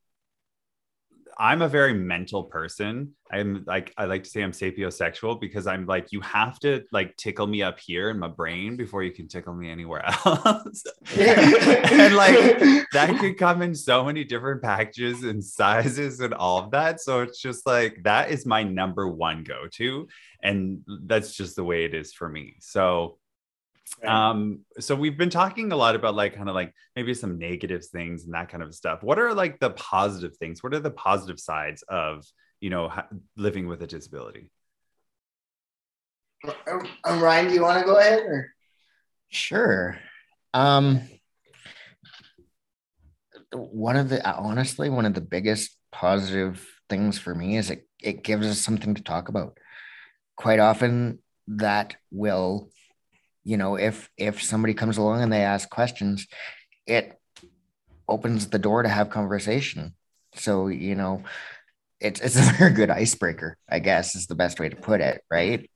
[1.37, 3.13] I'm a very mental person.
[3.31, 7.15] I'm like I like to say I'm sapiosexual because I'm like you have to like
[7.17, 10.83] tickle me up here in my brain before you can tickle me anywhere else.
[11.17, 12.35] and like
[12.93, 16.99] that could come in so many different packages and sizes and all of that.
[16.99, 20.07] So it's just like that is my number one go-to
[20.43, 22.55] and that's just the way it is for me.
[22.59, 23.17] So
[24.05, 27.85] um so we've been talking a lot about like kind of like maybe some negative
[27.85, 30.89] things and that kind of stuff what are like the positive things what are the
[30.89, 32.25] positive sides of
[32.61, 32.91] you know
[33.35, 34.49] living with a disability
[37.05, 38.49] um, Ryan, do you want to go ahead or?
[39.29, 39.97] Sure.
[40.53, 41.01] Um,
[43.53, 48.23] one of the honestly one of the biggest positive things for me is it it
[48.23, 49.57] gives us something to talk about.
[50.35, 52.71] Quite often, that will,
[53.43, 56.27] you know, if if somebody comes along and they ask questions,
[56.85, 57.19] it
[58.07, 59.95] opens the door to have conversation.
[60.35, 61.23] So you know,
[61.99, 65.23] it's it's a very good icebreaker, I guess, is the best way to put it,
[65.29, 65.69] right?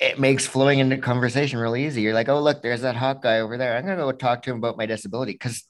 [0.00, 2.02] it makes flowing into conversation really easy.
[2.02, 3.76] You're like, oh, look, there's that hot guy over there.
[3.76, 5.64] I'm going to go talk to him about my disability because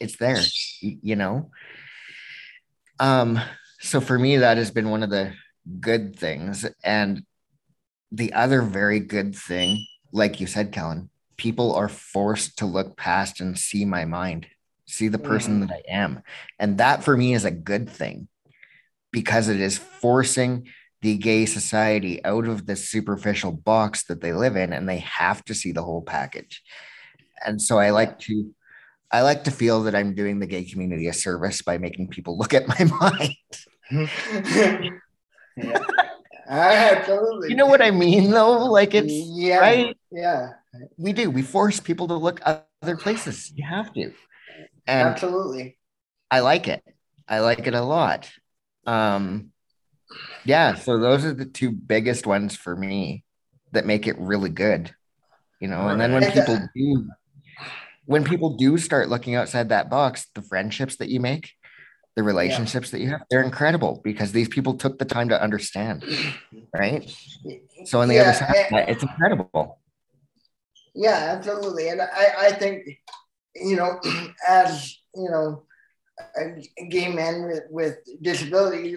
[0.00, 0.42] it's there,
[0.80, 1.50] you know?
[2.98, 3.40] Um,
[3.78, 5.34] so for me, that has been one of the
[5.78, 6.66] good things.
[6.82, 7.24] And
[8.10, 13.40] the other very good thing, like you said, Kellen, people are forced to look past
[13.40, 14.46] and see my mind,
[14.86, 15.68] see the person mm.
[15.68, 16.22] that I am.
[16.58, 18.28] And that for me is a good thing
[19.12, 20.68] because it is forcing
[21.02, 25.44] the gay society out of the superficial box that they live in and they have
[25.46, 26.62] to see the whole package
[27.44, 28.54] and so i like to
[29.10, 32.36] i like to feel that i'm doing the gay community a service by making people
[32.38, 33.36] look at my mind
[35.56, 35.78] yeah.
[36.98, 38.66] absolutely you know what i mean though?
[38.66, 39.96] Like it's yeah right?
[40.10, 40.48] yeah.
[40.96, 41.30] We do.
[41.30, 43.52] We force people to look other places.
[43.54, 44.12] You have to.
[44.86, 45.76] And absolutely.
[46.30, 46.82] I like it.
[47.26, 48.30] I like it a lot.
[48.86, 49.50] Um
[50.44, 53.22] yeah so those are the two biggest ones for me
[53.70, 54.92] that make it really good
[55.60, 55.88] you know?
[55.88, 57.08] And then when people do
[58.06, 61.52] when people do start looking outside that box the friendships that you make
[62.20, 62.98] the relationships yeah.
[62.98, 66.04] that you have they're incredible because these people took the time to understand
[66.74, 67.10] right
[67.86, 69.78] so on the yeah, other side and, it's incredible
[70.94, 72.84] yeah absolutely and i i think
[73.56, 73.98] you know
[74.48, 75.62] as you know
[76.36, 78.96] a gay man with, with disability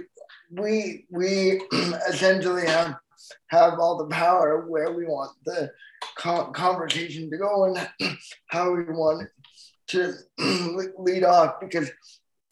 [0.52, 1.62] we we
[2.10, 2.98] essentially have
[3.48, 5.72] have all the power where we want the
[6.18, 7.88] conversation to go and
[8.48, 9.30] how we want
[9.88, 10.14] to
[10.98, 11.90] lead off because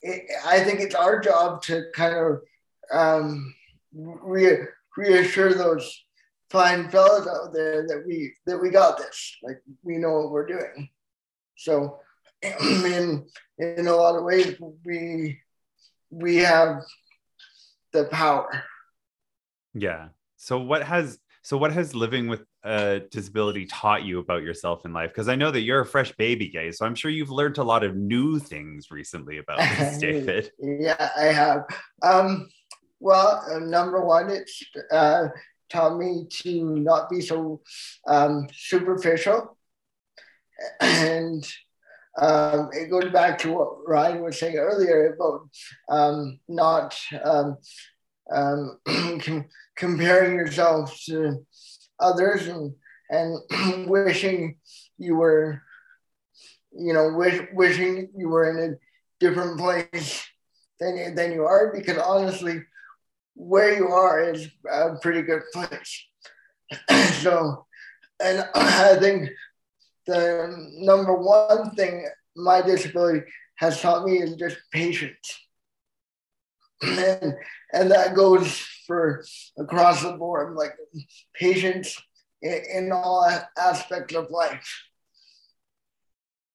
[0.03, 2.41] I think it's our job to kind of
[2.91, 3.53] um,
[3.93, 6.03] re- reassure those
[6.49, 10.45] fine fellows out there that we that we got this like we know what we're
[10.45, 10.89] doing
[11.55, 11.99] so
[12.41, 13.25] in
[13.57, 15.39] in a lot of ways we
[16.11, 16.81] we have
[17.93, 18.63] the power.
[19.73, 20.09] Yeah.
[20.37, 24.93] So what has so what has living with a disability taught you about yourself in
[24.93, 25.09] life?
[25.09, 27.63] Because I know that you're a fresh baby gay, so I'm sure you've learned a
[27.63, 30.51] lot of new things recently about this, David.
[30.59, 31.65] yeah, I have.
[32.03, 32.49] Um,
[32.99, 35.29] well, uh, number one, it's uh,
[35.69, 37.61] taught me to not be so
[38.07, 39.57] um, superficial,
[40.79, 41.43] and
[42.19, 45.49] um, it goes back to what Ryan was saying earlier about
[45.89, 47.57] um, not um,
[48.31, 48.79] um
[49.75, 51.45] comparing yourself to
[52.01, 52.73] others and,
[53.09, 54.57] and wishing
[54.97, 55.61] you were,
[56.71, 58.75] you know, wish, wishing you were in a
[59.19, 60.25] different place
[60.79, 62.61] than, than you are, because honestly,
[63.35, 66.05] where you are is a pretty good place.
[67.21, 67.65] so,
[68.23, 69.29] and I think
[70.07, 73.21] the number one thing my disability
[73.55, 75.39] has taught me is just patience.
[76.81, 77.35] And,
[77.73, 79.23] and that goes for
[79.57, 80.75] across the board, like
[81.33, 82.01] patience
[82.41, 84.67] in, in all aspects of life.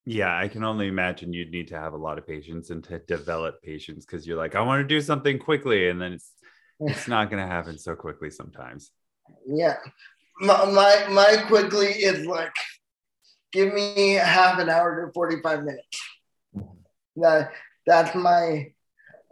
[0.08, 3.00] Yeah, I can only imagine you'd need to have a lot of patience and to
[3.00, 6.30] develop patience because you're like, I want to do something quickly, and then it's
[6.80, 8.92] it's not going to happen so quickly sometimes.
[9.44, 9.76] Yeah,
[10.38, 12.52] my, my my quickly is like,
[13.52, 16.00] give me half an hour to forty five minutes.
[17.16, 17.50] That
[17.84, 18.72] that's my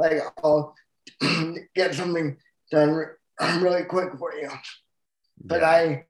[0.01, 0.75] like I'll
[1.75, 2.37] get something
[2.71, 3.07] done
[3.61, 4.51] really quick for you.
[5.43, 5.69] But yeah.
[5.69, 6.05] I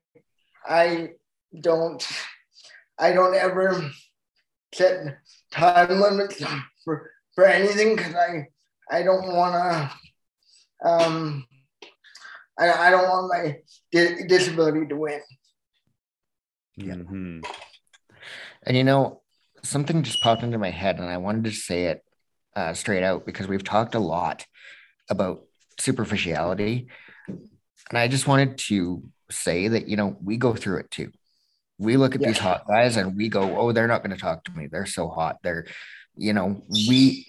[0.67, 1.09] I
[1.59, 2.05] don't
[2.97, 3.89] I don't ever
[4.73, 5.17] set
[5.51, 6.43] time limits
[6.83, 8.47] for for anything because I
[8.91, 11.45] I don't want to um
[12.57, 13.57] I, I don't want my
[13.91, 15.21] di- disability to win.
[16.79, 17.39] Mm-hmm.
[18.63, 19.21] And you know,
[19.63, 22.03] something just popped into my head, and I wanted to say it
[22.55, 24.45] uh, straight out because we've talked a lot
[25.09, 25.43] about
[25.79, 26.87] superficiality.
[27.27, 31.11] And I just wanted to say that, you know, we go through it too.
[31.77, 32.27] We look at yeah.
[32.27, 34.67] these hot guys and we go, oh, they're not going to talk to me.
[34.67, 35.37] They're so hot.
[35.43, 35.65] They're,
[36.15, 37.27] you know, we,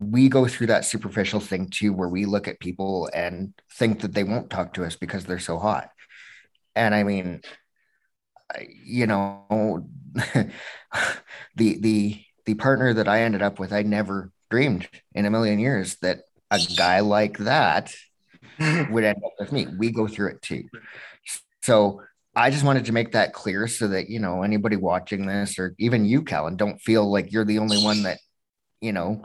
[0.00, 4.12] we go through that superficial thing too, where we look at people and think that
[4.12, 5.90] they won't talk to us because they're so hot.
[6.74, 7.42] And I mean,
[8.84, 9.86] you know,
[10.34, 10.50] the,
[11.56, 15.96] the, the partner that I ended up with, I never dreamed in a million years
[15.96, 17.94] that a guy like that
[18.90, 19.66] would end up with me.
[19.78, 20.64] We go through it too.
[21.62, 22.02] So
[22.34, 25.74] I just wanted to make that clear so that, you know, anybody watching this or
[25.78, 28.18] even you, Callan, don't feel like you're the only one that,
[28.80, 29.24] you know,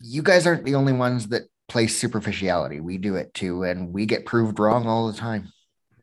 [0.00, 2.80] you guys aren't the only ones that place superficiality.
[2.80, 3.62] We do it too.
[3.62, 5.52] And we get proved wrong all the time.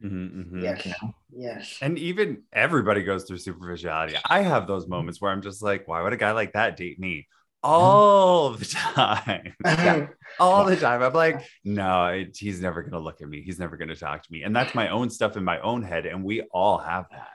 [0.03, 0.63] Mm-hmm, mm-hmm.
[0.63, 0.93] Yes.
[1.35, 1.77] Yes.
[1.81, 4.15] And even everybody goes through superficiality.
[4.25, 6.99] I have those moments where I'm just like, why would a guy like that date
[6.99, 7.27] me?
[7.67, 9.53] All the time.
[9.65, 10.08] yeah,
[10.39, 11.01] all the time.
[11.01, 13.41] I'm like, no, he's never going to look at me.
[13.41, 14.43] He's never going to talk to me.
[14.43, 16.06] And that's my own stuff in my own head.
[16.06, 17.27] And we all have that.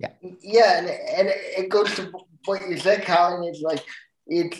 [0.00, 0.12] Yeah.
[0.40, 0.78] Yeah.
[0.78, 2.10] And, and it goes to
[2.46, 3.44] what you said, Colin.
[3.44, 3.84] It's like,
[4.26, 4.56] it,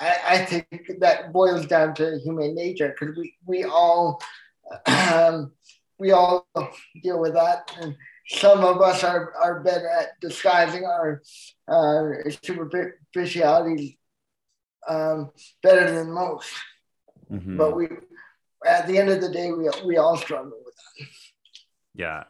[0.00, 0.66] I, I think
[1.00, 4.22] that boils down to human nature because we, we all,
[4.86, 5.52] um,
[5.98, 6.48] we all
[7.02, 7.70] deal with that.
[7.80, 7.94] And
[8.28, 11.22] some of us are, are better at disguising our
[11.68, 13.96] uh, superficialities
[14.88, 15.30] um,
[15.62, 16.52] better than most.
[17.30, 17.56] Mm-hmm.
[17.56, 17.88] But we,
[18.66, 21.06] at the end of the day, we we all struggle with that.
[21.94, 22.24] Yeah,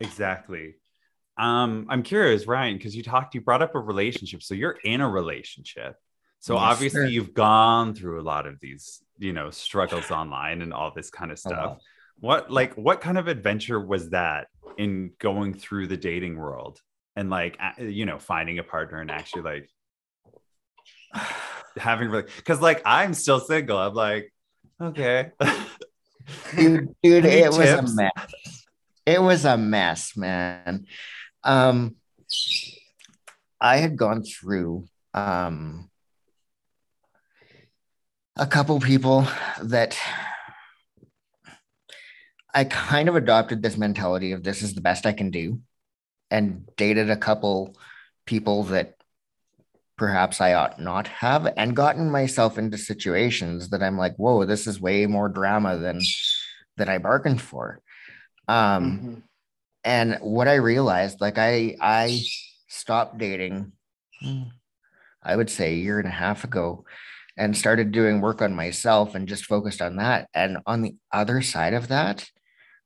[0.00, 0.76] exactly.
[1.38, 4.42] Um, I'm curious, Ryan, because you talked, you brought up a relationship.
[4.42, 5.96] So you're in a relationship.
[6.40, 7.06] So yes, obviously sir.
[7.08, 11.30] you've gone through a lot of these, you know, struggles online and all this kind
[11.30, 11.78] of stuff.
[12.20, 14.48] What like what kind of adventure was that
[14.78, 16.80] in going through the dating world
[17.14, 19.70] and like you know finding a partner and actually like
[21.76, 23.78] having really because like I'm still single.
[23.78, 24.32] I'm like,
[24.80, 25.32] okay.
[26.56, 27.58] dude, dude, it tips?
[27.58, 28.64] was a mess.
[29.04, 30.86] It was a mess, man.
[31.44, 31.96] Um
[33.60, 34.84] I had gone through
[35.14, 35.90] um
[38.36, 39.26] a couple people
[39.62, 39.98] that
[42.54, 45.60] I kind of adopted this mentality of this is the best I can do
[46.30, 47.76] and dated a couple
[48.24, 48.95] people that
[49.96, 54.66] perhaps I ought not have, and gotten myself into situations that I'm like, whoa, this
[54.66, 56.00] is way more drama than
[56.76, 57.80] that I bargained for.
[58.48, 59.14] Um, mm-hmm.
[59.84, 62.20] and what I realized, like I I
[62.68, 63.72] stopped dating,
[65.22, 66.84] I would say a year and a half ago,
[67.36, 70.28] and started doing work on myself and just focused on that.
[70.34, 72.28] And on the other side of that,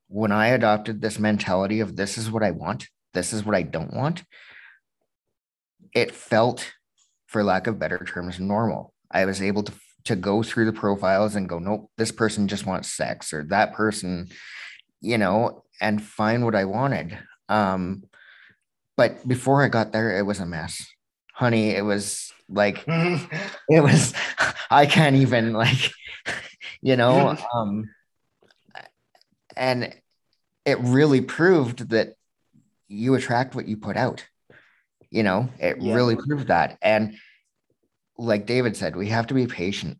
[0.09, 3.63] when I adopted this mentality of this is what I want, this is what I
[3.63, 4.25] don't want,
[5.95, 6.73] it felt
[7.31, 8.93] for lack of better terms, normal.
[9.11, 9.73] I was able to
[10.05, 13.75] to go through the profiles and go, nope, this person just wants sex, or that
[13.75, 14.29] person,
[15.01, 17.19] you know, and find what I wanted.
[17.49, 18.05] Um,
[18.97, 20.87] but before I got there, it was a mess,
[21.33, 21.71] honey.
[21.71, 24.13] It was like it was.
[24.71, 25.91] I can't even like,
[26.83, 27.91] you know, um,
[29.57, 29.95] and
[30.65, 32.15] it really proved that
[32.89, 34.27] you attract what you put out
[35.11, 35.95] you know it yeah.
[35.95, 36.79] really proved that.
[36.83, 37.17] And
[38.19, 39.99] like david said we have to be patient.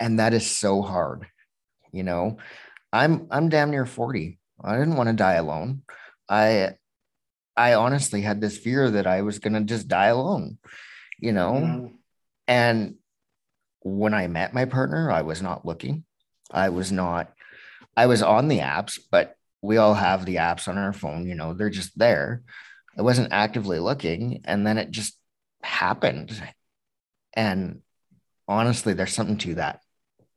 [0.00, 1.26] And that is so hard
[1.94, 2.36] you know?
[2.92, 5.82] I'm i'm damn near 40 i didn't want to die alone.
[6.28, 6.74] I
[7.56, 10.58] i honestly had this fear that i was going to just die alone
[11.18, 11.52] you know?
[11.52, 11.92] Mm.
[12.48, 12.94] and
[13.80, 16.04] when i met my partner i was not looking.
[16.50, 17.32] I was not
[17.96, 21.34] i was on the apps but we all have the apps on our phone you
[21.34, 21.54] know?
[21.54, 22.42] They're just there
[22.96, 24.42] I wasn't actively looking.
[24.44, 25.16] And then it just
[25.62, 26.40] happened.
[27.34, 27.80] And
[28.46, 29.80] honestly, there's something to that.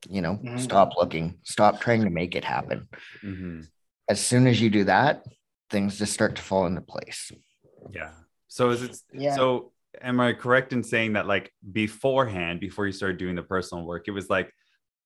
[0.10, 0.58] You know, mm-hmm.
[0.58, 2.88] stop looking, stop trying to make it happen.
[3.24, 3.62] Mm-hmm.
[4.08, 5.24] as soon as you do that,
[5.70, 7.32] things just start to fall into place.
[7.92, 8.12] Yeah.
[8.48, 9.36] So is it yeah.
[9.36, 13.86] so am I correct in saying that like beforehand, before you started doing the personal
[13.86, 14.52] work, it was like,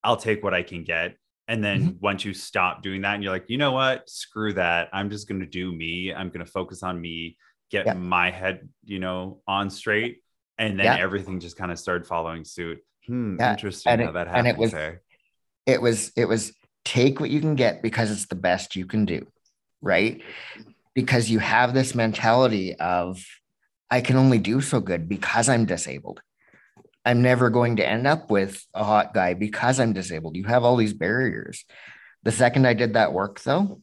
[0.03, 1.15] I'll take what I can get.
[1.51, 1.99] And then mm-hmm.
[1.99, 4.87] once you stop doing that and you're like, you know what, screw that.
[4.93, 6.13] I'm just going to do me.
[6.13, 7.35] I'm going to focus on me,
[7.69, 10.23] get my head, you know, on straight.
[10.57, 12.79] And then everything just kind of started following suit.
[13.05, 13.51] Hmm, yeah.
[13.51, 14.47] interesting and how it, that happened.
[14.47, 14.73] And it was,
[15.65, 16.53] it was, it was
[16.85, 19.27] take what you can get because it's the best you can do.
[19.81, 20.21] Right.
[20.93, 23.21] Because you have this mentality of,
[23.89, 26.21] I can only do so good because I'm disabled.
[27.03, 30.35] I'm never going to end up with a hot guy because I'm disabled.
[30.35, 31.65] You have all these barriers.
[32.23, 33.81] The second I did that work, though,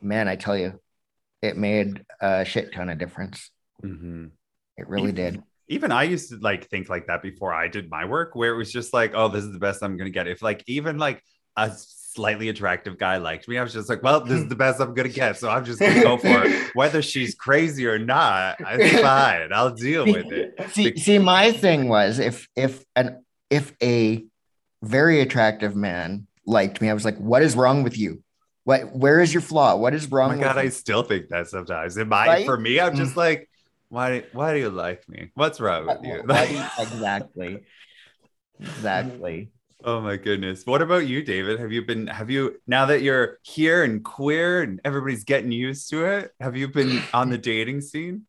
[0.00, 0.80] man, I tell you,
[1.42, 3.50] it made a shit ton of difference.
[3.84, 4.26] Mm-hmm.
[4.78, 5.42] It really even, did.
[5.68, 8.56] Even I used to like think like that before I did my work, where it
[8.56, 10.26] was just like, oh, this is the best I'm gonna get.
[10.26, 11.22] If like even like
[11.56, 11.70] a
[12.16, 14.94] slightly attractive guy liked me, I was just like, well, this is the best I'm
[14.94, 16.70] gonna get, so I'm just gonna go for it.
[16.74, 19.52] Whether she's crazy or not, it's fine.
[19.52, 20.70] I'll deal with it.
[20.70, 24.24] See, see, my thing was if if an if a
[24.82, 28.22] very attractive man liked me, I was like, what is wrong with you?
[28.64, 29.76] What where is your flaw?
[29.76, 30.32] What is wrong?
[30.32, 31.96] Oh my God, I still think that sometimes.
[31.96, 32.46] In my right?
[32.46, 33.18] for me, I'm just mm.
[33.18, 33.48] like,
[33.90, 35.30] why why do you like me?
[35.34, 36.22] What's wrong with you?
[36.78, 37.64] exactly.
[38.58, 39.50] Exactly.
[39.86, 40.66] Oh my goodness.
[40.66, 41.60] What about you, David?
[41.60, 45.88] Have you been, have you, now that you're here and queer and everybody's getting used
[45.90, 48.26] to it, have you been on the dating scene?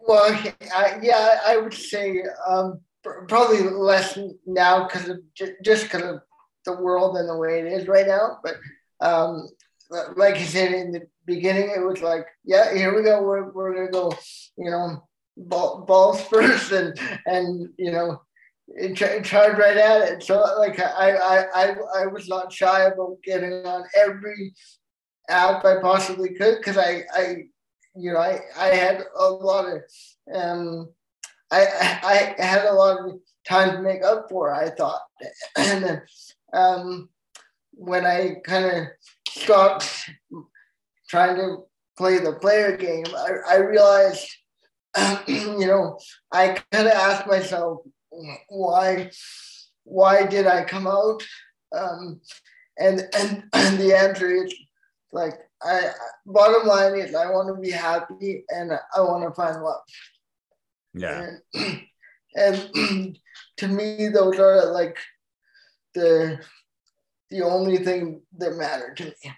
[0.00, 0.34] Well,
[0.74, 2.80] I, yeah, I would say um,
[3.28, 6.22] probably less now because of just because of
[6.64, 8.38] the world and the way it is right now.
[8.42, 8.54] But
[9.02, 9.50] um,
[10.16, 13.22] like I said in the beginning, it was like, yeah, here we go.
[13.22, 14.10] We're, we're to go,
[14.56, 15.06] you know,
[15.36, 18.22] ball, balls first and, and, you know,
[18.94, 20.22] charge right at it.
[20.22, 24.54] So like I, I, I, I was not shy about getting on every
[25.28, 27.36] app I possibly could because I, I,
[27.94, 29.82] you know, I, I had a lot of,
[30.34, 30.88] um,
[31.50, 34.54] I, I had a lot of time to make up for.
[34.54, 35.02] I thought,
[35.56, 36.02] and then
[36.54, 37.08] um,
[37.72, 38.86] when I kind of
[39.28, 40.10] stopped
[41.08, 41.64] trying to
[41.98, 44.26] play the player game, I, I realized,
[45.26, 45.98] you know,
[46.32, 47.80] I kind of asked myself,
[48.48, 49.10] why
[49.84, 51.22] why did I come out?
[51.76, 52.20] Um,
[52.78, 54.54] and and and the answer is
[55.12, 55.90] like I
[56.26, 59.80] bottom line is I want to be happy and I want to find love.
[60.94, 61.30] Yeah.
[61.54, 61.82] And,
[62.36, 63.18] and
[63.58, 64.98] to me, those are like
[65.94, 66.40] the
[67.30, 69.32] the only thing that matter to me.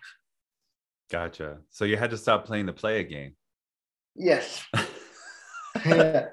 [1.10, 1.58] Gotcha.
[1.70, 3.36] So you had to stop playing the play game.
[4.16, 4.64] Yes.
[5.86, 6.26] yeah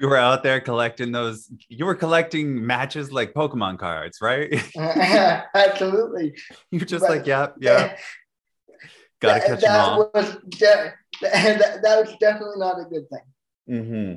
[0.00, 4.50] you were out there collecting those you were collecting matches like pokemon cards right?
[5.54, 6.34] Absolutely.
[6.70, 7.98] You're just but, like yep yep.
[9.20, 10.10] Gotta that, catch that them all.
[10.14, 13.20] was de- that, that was definitely not a good thing.
[13.68, 14.14] Mm-hmm.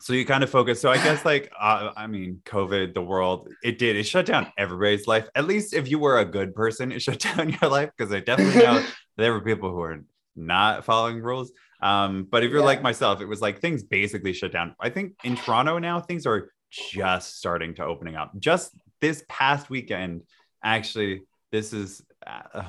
[0.00, 3.48] so you kind of focus so i guess like uh, i mean covid the world
[3.64, 5.26] it did it shut down everybody's life.
[5.34, 8.20] At least if you were a good person it shut down your life because i
[8.20, 8.84] definitely know
[9.16, 10.04] there were people who were
[10.36, 11.50] not following rules
[11.82, 12.66] um, but if you're yeah.
[12.66, 14.74] like myself, it was like things basically shut down.
[14.80, 18.32] I think in Toronto now things are just starting to opening up.
[18.38, 20.22] Just this past weekend,
[20.62, 22.62] actually, this is uh,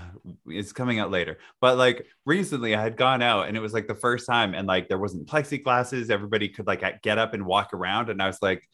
[0.48, 1.38] it's coming out later.
[1.62, 4.68] But like recently, I had gone out and it was like the first time, and
[4.68, 6.10] like there wasn't plexiglasses.
[6.10, 8.68] Everybody could like get up and walk around, and I was like,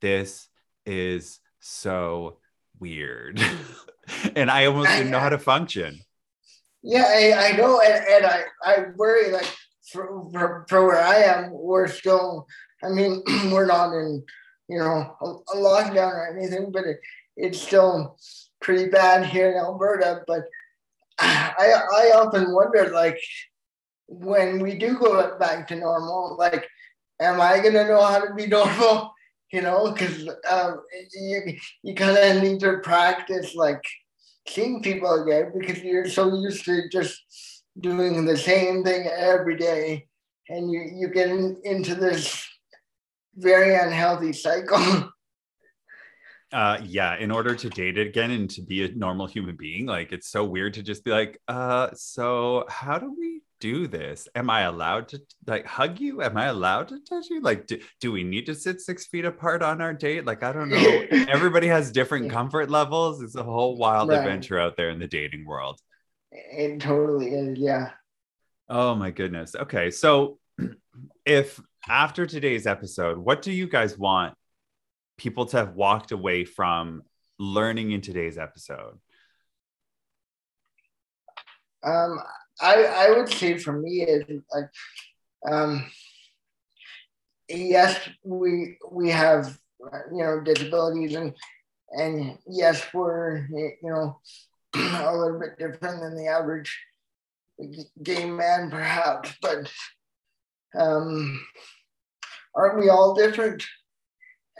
[0.00, 0.48] this
[0.86, 2.38] is so
[2.80, 3.40] weird.
[4.36, 6.00] and I almost didn't know how to function.
[6.84, 9.46] Yeah, I, I know, and, and I, I worry like
[9.92, 12.46] for, for, for where I am, we're still,
[12.82, 14.24] I mean, we're not in,
[14.68, 16.98] you know, a, a lockdown or anything, but it,
[17.36, 18.16] it's still
[18.60, 20.22] pretty bad here in Alberta.
[20.26, 20.42] But
[21.18, 23.18] I, I often wonder, like,
[24.08, 26.66] when we do go back to normal, like,
[27.20, 29.12] am I going to know how to be normal?
[29.52, 30.80] You know, because um,
[31.14, 33.82] you, you kind of need to practice, like,
[34.48, 37.22] seeing people again because you're so used to just
[37.80, 40.06] doing the same thing every day
[40.48, 42.46] and you, you get in, into this
[43.36, 45.10] very unhealthy cycle.
[46.52, 49.86] Uh, yeah, in order to date it again and to be a normal human being,
[49.86, 54.28] like it's so weird to just be like, uh, so how do we do this?
[54.34, 56.20] Am I allowed to like hug you?
[56.20, 57.40] Am I allowed to touch you?
[57.40, 60.26] Like, do, do we need to sit six feet apart on our date?
[60.26, 61.04] Like, I don't know.
[61.10, 63.22] Everybody has different comfort levels.
[63.22, 64.18] It's a whole wild right.
[64.18, 65.80] adventure out there in the dating world.
[66.32, 67.58] It totally is.
[67.58, 67.90] Yeah.
[68.68, 69.54] Oh my goodness.
[69.54, 69.90] Okay.
[69.90, 70.38] So
[71.26, 74.34] if after today's episode, what do you guys want
[75.18, 77.02] people to have walked away from
[77.38, 78.98] learning in today's episode?
[81.84, 82.18] Um,
[82.60, 84.24] I I would say for me is
[84.54, 84.70] like,
[85.50, 85.84] um,
[87.48, 89.58] yes, we we have
[90.12, 91.34] you know disabilities and
[91.90, 94.20] and yes, we're you know
[94.74, 96.76] a little bit different than the average
[98.02, 99.70] gay man, perhaps, but
[100.78, 101.40] um,
[102.54, 103.62] aren't we all different?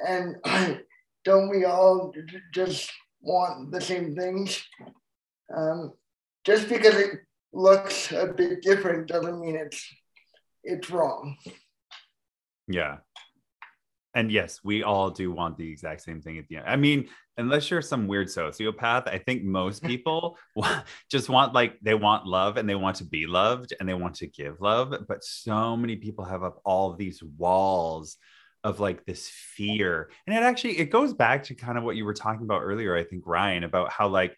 [0.06, 0.36] And
[1.24, 2.12] don't we all
[2.52, 2.90] just
[3.20, 4.62] want the same things?
[5.54, 5.92] Um,
[6.44, 7.10] just because it
[7.52, 9.86] looks a bit different doesn't mean it's
[10.64, 11.36] it's wrong.
[12.68, 12.98] Yeah.
[14.14, 16.66] And yes, we all do want the exact same thing at the end.
[16.68, 17.08] I mean,
[17.38, 20.38] unless you're some weird sociopath, I think most people
[21.10, 24.16] just want like they want love and they want to be loved and they want
[24.16, 24.94] to give love.
[25.08, 28.18] But so many people have up all these walls
[28.64, 30.10] of like this fear.
[30.26, 32.94] And it actually it goes back to kind of what you were talking about earlier,
[32.96, 34.36] I think, Ryan, about how like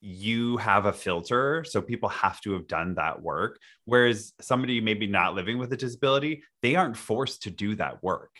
[0.00, 5.06] you have a filter so people have to have done that work whereas somebody maybe
[5.06, 8.30] not living with a disability they aren't forced to do that work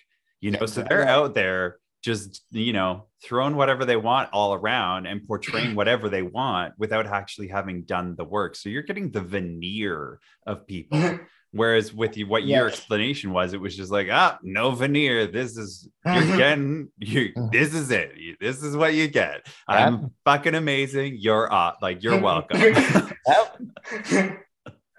[0.40, 5.06] you know so they're out there just you know throwing whatever they want all around
[5.06, 8.54] and portraying whatever they want without actually having done the work.
[8.54, 11.18] So you're getting the veneer of people.
[11.52, 12.56] Whereas with you what yes.
[12.56, 15.26] your explanation was it was just like ah no veneer.
[15.26, 18.12] This is you're getting you this is it.
[18.40, 19.46] This is what you get.
[19.66, 21.16] I'm fucking amazing.
[21.18, 22.60] You're uh, like you're welcome.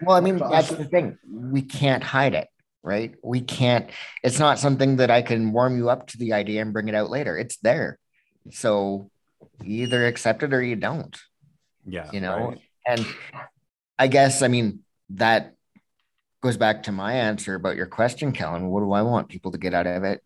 [0.02, 1.18] Well i mean that's the thing.
[1.28, 2.50] We can't hide it
[2.88, 3.14] right?
[3.22, 3.90] We can't,
[4.24, 6.96] it's not something that I can warm you up to the idea and bring it
[6.96, 7.38] out later.
[7.38, 8.00] It's there.
[8.52, 9.12] So
[9.62, 11.16] you either accept it or you don't.
[11.86, 12.10] Yeah.
[12.12, 12.62] You know, right.
[12.88, 13.06] and
[14.00, 14.80] I guess, I mean,
[15.10, 15.54] that
[16.42, 18.68] goes back to my answer about your question, Kellen.
[18.68, 20.24] What do I want people to get out of it?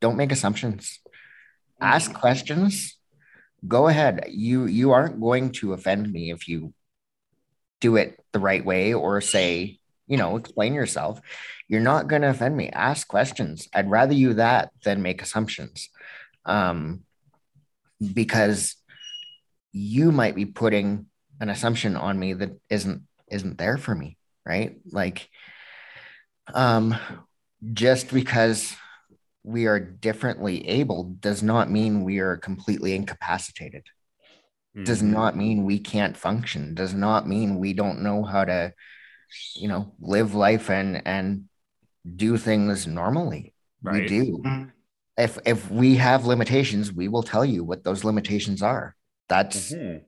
[0.00, 1.00] Don't make assumptions.
[1.06, 1.84] Mm-hmm.
[1.84, 2.98] Ask questions.
[3.66, 4.26] Go ahead.
[4.28, 6.74] You you aren't going to offend me if you
[7.80, 11.20] do it the right way or say you know, explain yourself.
[11.74, 12.68] You're not going to offend me.
[12.70, 13.68] Ask questions.
[13.74, 15.88] I'd rather you that than make assumptions.
[16.44, 17.02] Um,
[18.12, 18.76] because
[19.72, 21.06] you might be putting
[21.40, 24.16] an assumption on me that isn't isn't there for me,
[24.46, 24.76] right?
[24.88, 25.28] Like
[26.54, 26.94] um
[27.72, 28.76] just because
[29.42, 33.82] we are differently able does not mean we are completely incapacitated.
[34.76, 34.84] Mm-hmm.
[34.84, 36.76] Does not mean we can't function.
[36.76, 38.72] Does not mean we don't know how to
[39.56, 41.48] you know live life and and
[42.04, 43.52] do things normally.
[43.82, 44.02] Right.
[44.02, 44.38] we do.
[44.38, 44.64] Mm-hmm.
[45.18, 48.96] if if we have limitations we will tell you what those limitations are.
[49.28, 49.98] That's mm-hmm.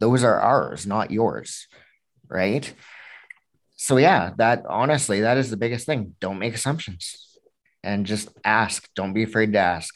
[0.00, 1.66] those are ours not yours
[2.28, 2.72] right?
[3.76, 6.14] So yeah that honestly that is the biggest thing.
[6.20, 7.36] Don't make assumptions
[7.82, 8.88] and just ask.
[8.94, 9.94] Don't be afraid to ask.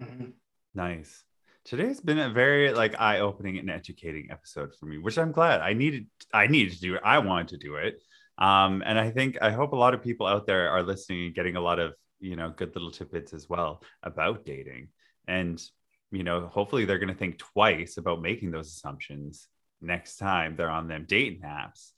[0.00, 0.30] Mm-hmm.
[0.74, 1.22] nice.
[1.64, 5.60] Today's been a very like eye-opening and educating episode for me which i'm glad.
[5.60, 7.02] I needed i needed to do it.
[7.04, 8.00] I wanted to do it
[8.38, 11.34] um, and i think i hope a lot of people out there are listening and
[11.34, 14.88] getting a lot of you know good little tidbits as well about dating
[15.28, 15.62] and
[16.10, 19.48] you know hopefully they're going to think twice about making those assumptions
[19.80, 21.92] next time they're on them dating apps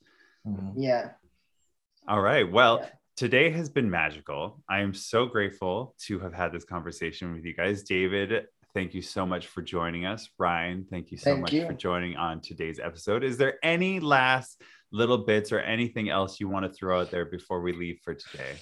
[0.47, 0.79] mm-hmm.
[0.79, 1.11] yeah
[2.07, 2.89] all right well yeah.
[3.19, 4.63] Today has been magical.
[4.69, 7.83] I am so grateful to have had this conversation with you guys.
[7.83, 10.29] David, thank you so much for joining us.
[10.37, 11.65] Ryan, thank you so thank much you.
[11.65, 13.23] for joining on today's episode.
[13.23, 14.61] Is there any last
[14.91, 18.13] little bits or anything else you want to throw out there before we leave for
[18.13, 18.55] today?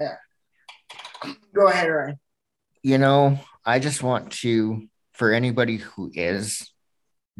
[0.00, 0.16] Yeah.
[1.54, 2.18] Go ahead, Ryan.
[2.82, 6.70] You know, I just want to, for anybody who is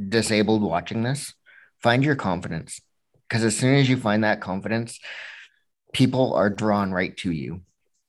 [0.08, 1.34] disabled watching this,
[1.82, 2.80] find your confidence.
[3.28, 4.98] Because as soon as you find that confidence,
[5.92, 7.62] people are drawn right to you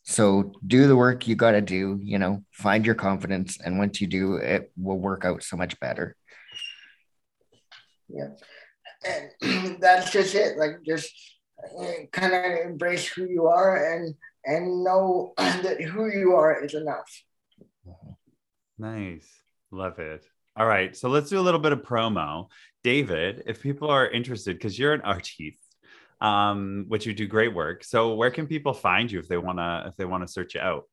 [0.05, 3.57] so do the work you got to do, you know, find your confidence.
[3.59, 6.15] And once you do, it will work out so much better.
[8.07, 8.29] Yeah.
[9.41, 10.57] And that's just it.
[10.57, 11.11] Like, just
[11.79, 14.13] uh, kind of embrace who you are and
[14.45, 17.23] and know that who you are is enough.
[18.77, 19.27] Nice.
[19.71, 20.23] Love it.
[20.55, 20.95] All right.
[20.95, 22.47] So let's do a little bit of promo.
[22.83, 25.64] David, if people are interested, because you're an artiste,
[26.21, 27.83] um, which you do great work.
[27.83, 30.55] So where can people find you if they want to if they want to search
[30.55, 30.83] you out?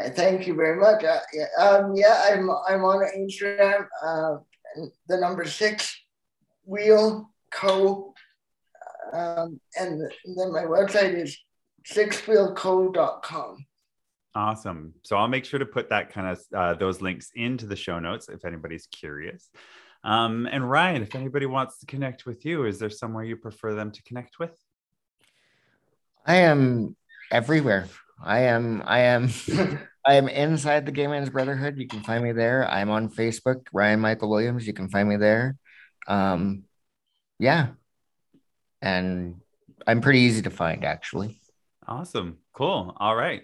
[0.00, 1.04] Uh, thank you very much.
[1.04, 3.86] Uh, yeah, um, yeah, I'm I'm on Instagram.
[4.04, 4.36] Uh,
[5.08, 5.94] the number six
[6.64, 8.14] wheel co,
[9.12, 11.38] um, and then my website is
[11.90, 13.66] sixwheelco.com.
[14.34, 14.94] Awesome.
[15.02, 17.98] So I'll make sure to put that kind of uh, those links into the show
[17.98, 19.50] notes if anybody's curious.
[20.04, 23.74] Um, and Ryan, if anybody wants to connect with you, is there somewhere you prefer
[23.74, 24.52] them to connect with?
[26.26, 26.96] I am
[27.30, 27.88] everywhere.
[28.22, 29.30] I am I am
[30.04, 31.78] I am inside the Gay Men's Brotherhood.
[31.78, 32.68] You can find me there.
[32.68, 34.66] I'm on Facebook, Ryan Michael Williams.
[34.66, 35.56] You can find me there.
[36.08, 36.64] Um,
[37.38, 37.68] yeah.
[38.80, 39.36] And
[39.86, 41.40] I'm pretty easy to find, actually.
[41.86, 42.38] Awesome.
[42.52, 42.96] Cool.
[42.98, 43.42] All right.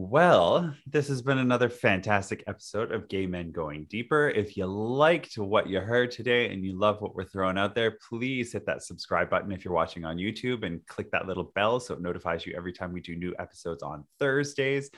[0.00, 4.28] Well, this has been another fantastic episode of Gay Men Going Deeper.
[4.28, 7.98] If you liked what you heard today and you love what we're throwing out there,
[8.08, 11.80] please hit that subscribe button if you're watching on YouTube and click that little bell
[11.80, 14.88] so it notifies you every time we do new episodes on Thursdays.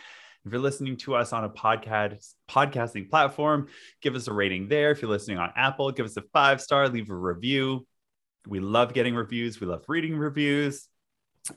[0.44, 3.68] If you're listening to us on a podcast podcasting platform,
[4.02, 4.90] give us a rating there.
[4.90, 7.86] If you're listening on Apple, give us a five star, leave a review.
[8.46, 9.62] We love getting reviews.
[9.62, 10.89] We love reading reviews.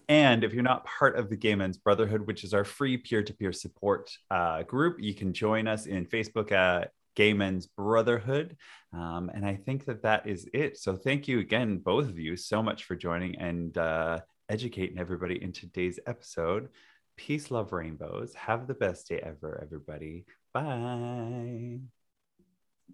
[0.07, 3.21] And if you're not part of the Gay Men's Brotherhood, which is our free peer
[3.23, 8.57] to peer support uh, group, you can join us in Facebook at Gay Men's Brotherhood.
[8.93, 10.77] Um, and I think that that is it.
[10.77, 14.19] So thank you again, both of you, so much for joining and uh,
[14.49, 16.69] educating everybody in today's episode.
[17.15, 18.33] Peace, love, rainbows.
[18.33, 20.25] Have the best day ever, everybody.
[20.53, 21.79] Bye.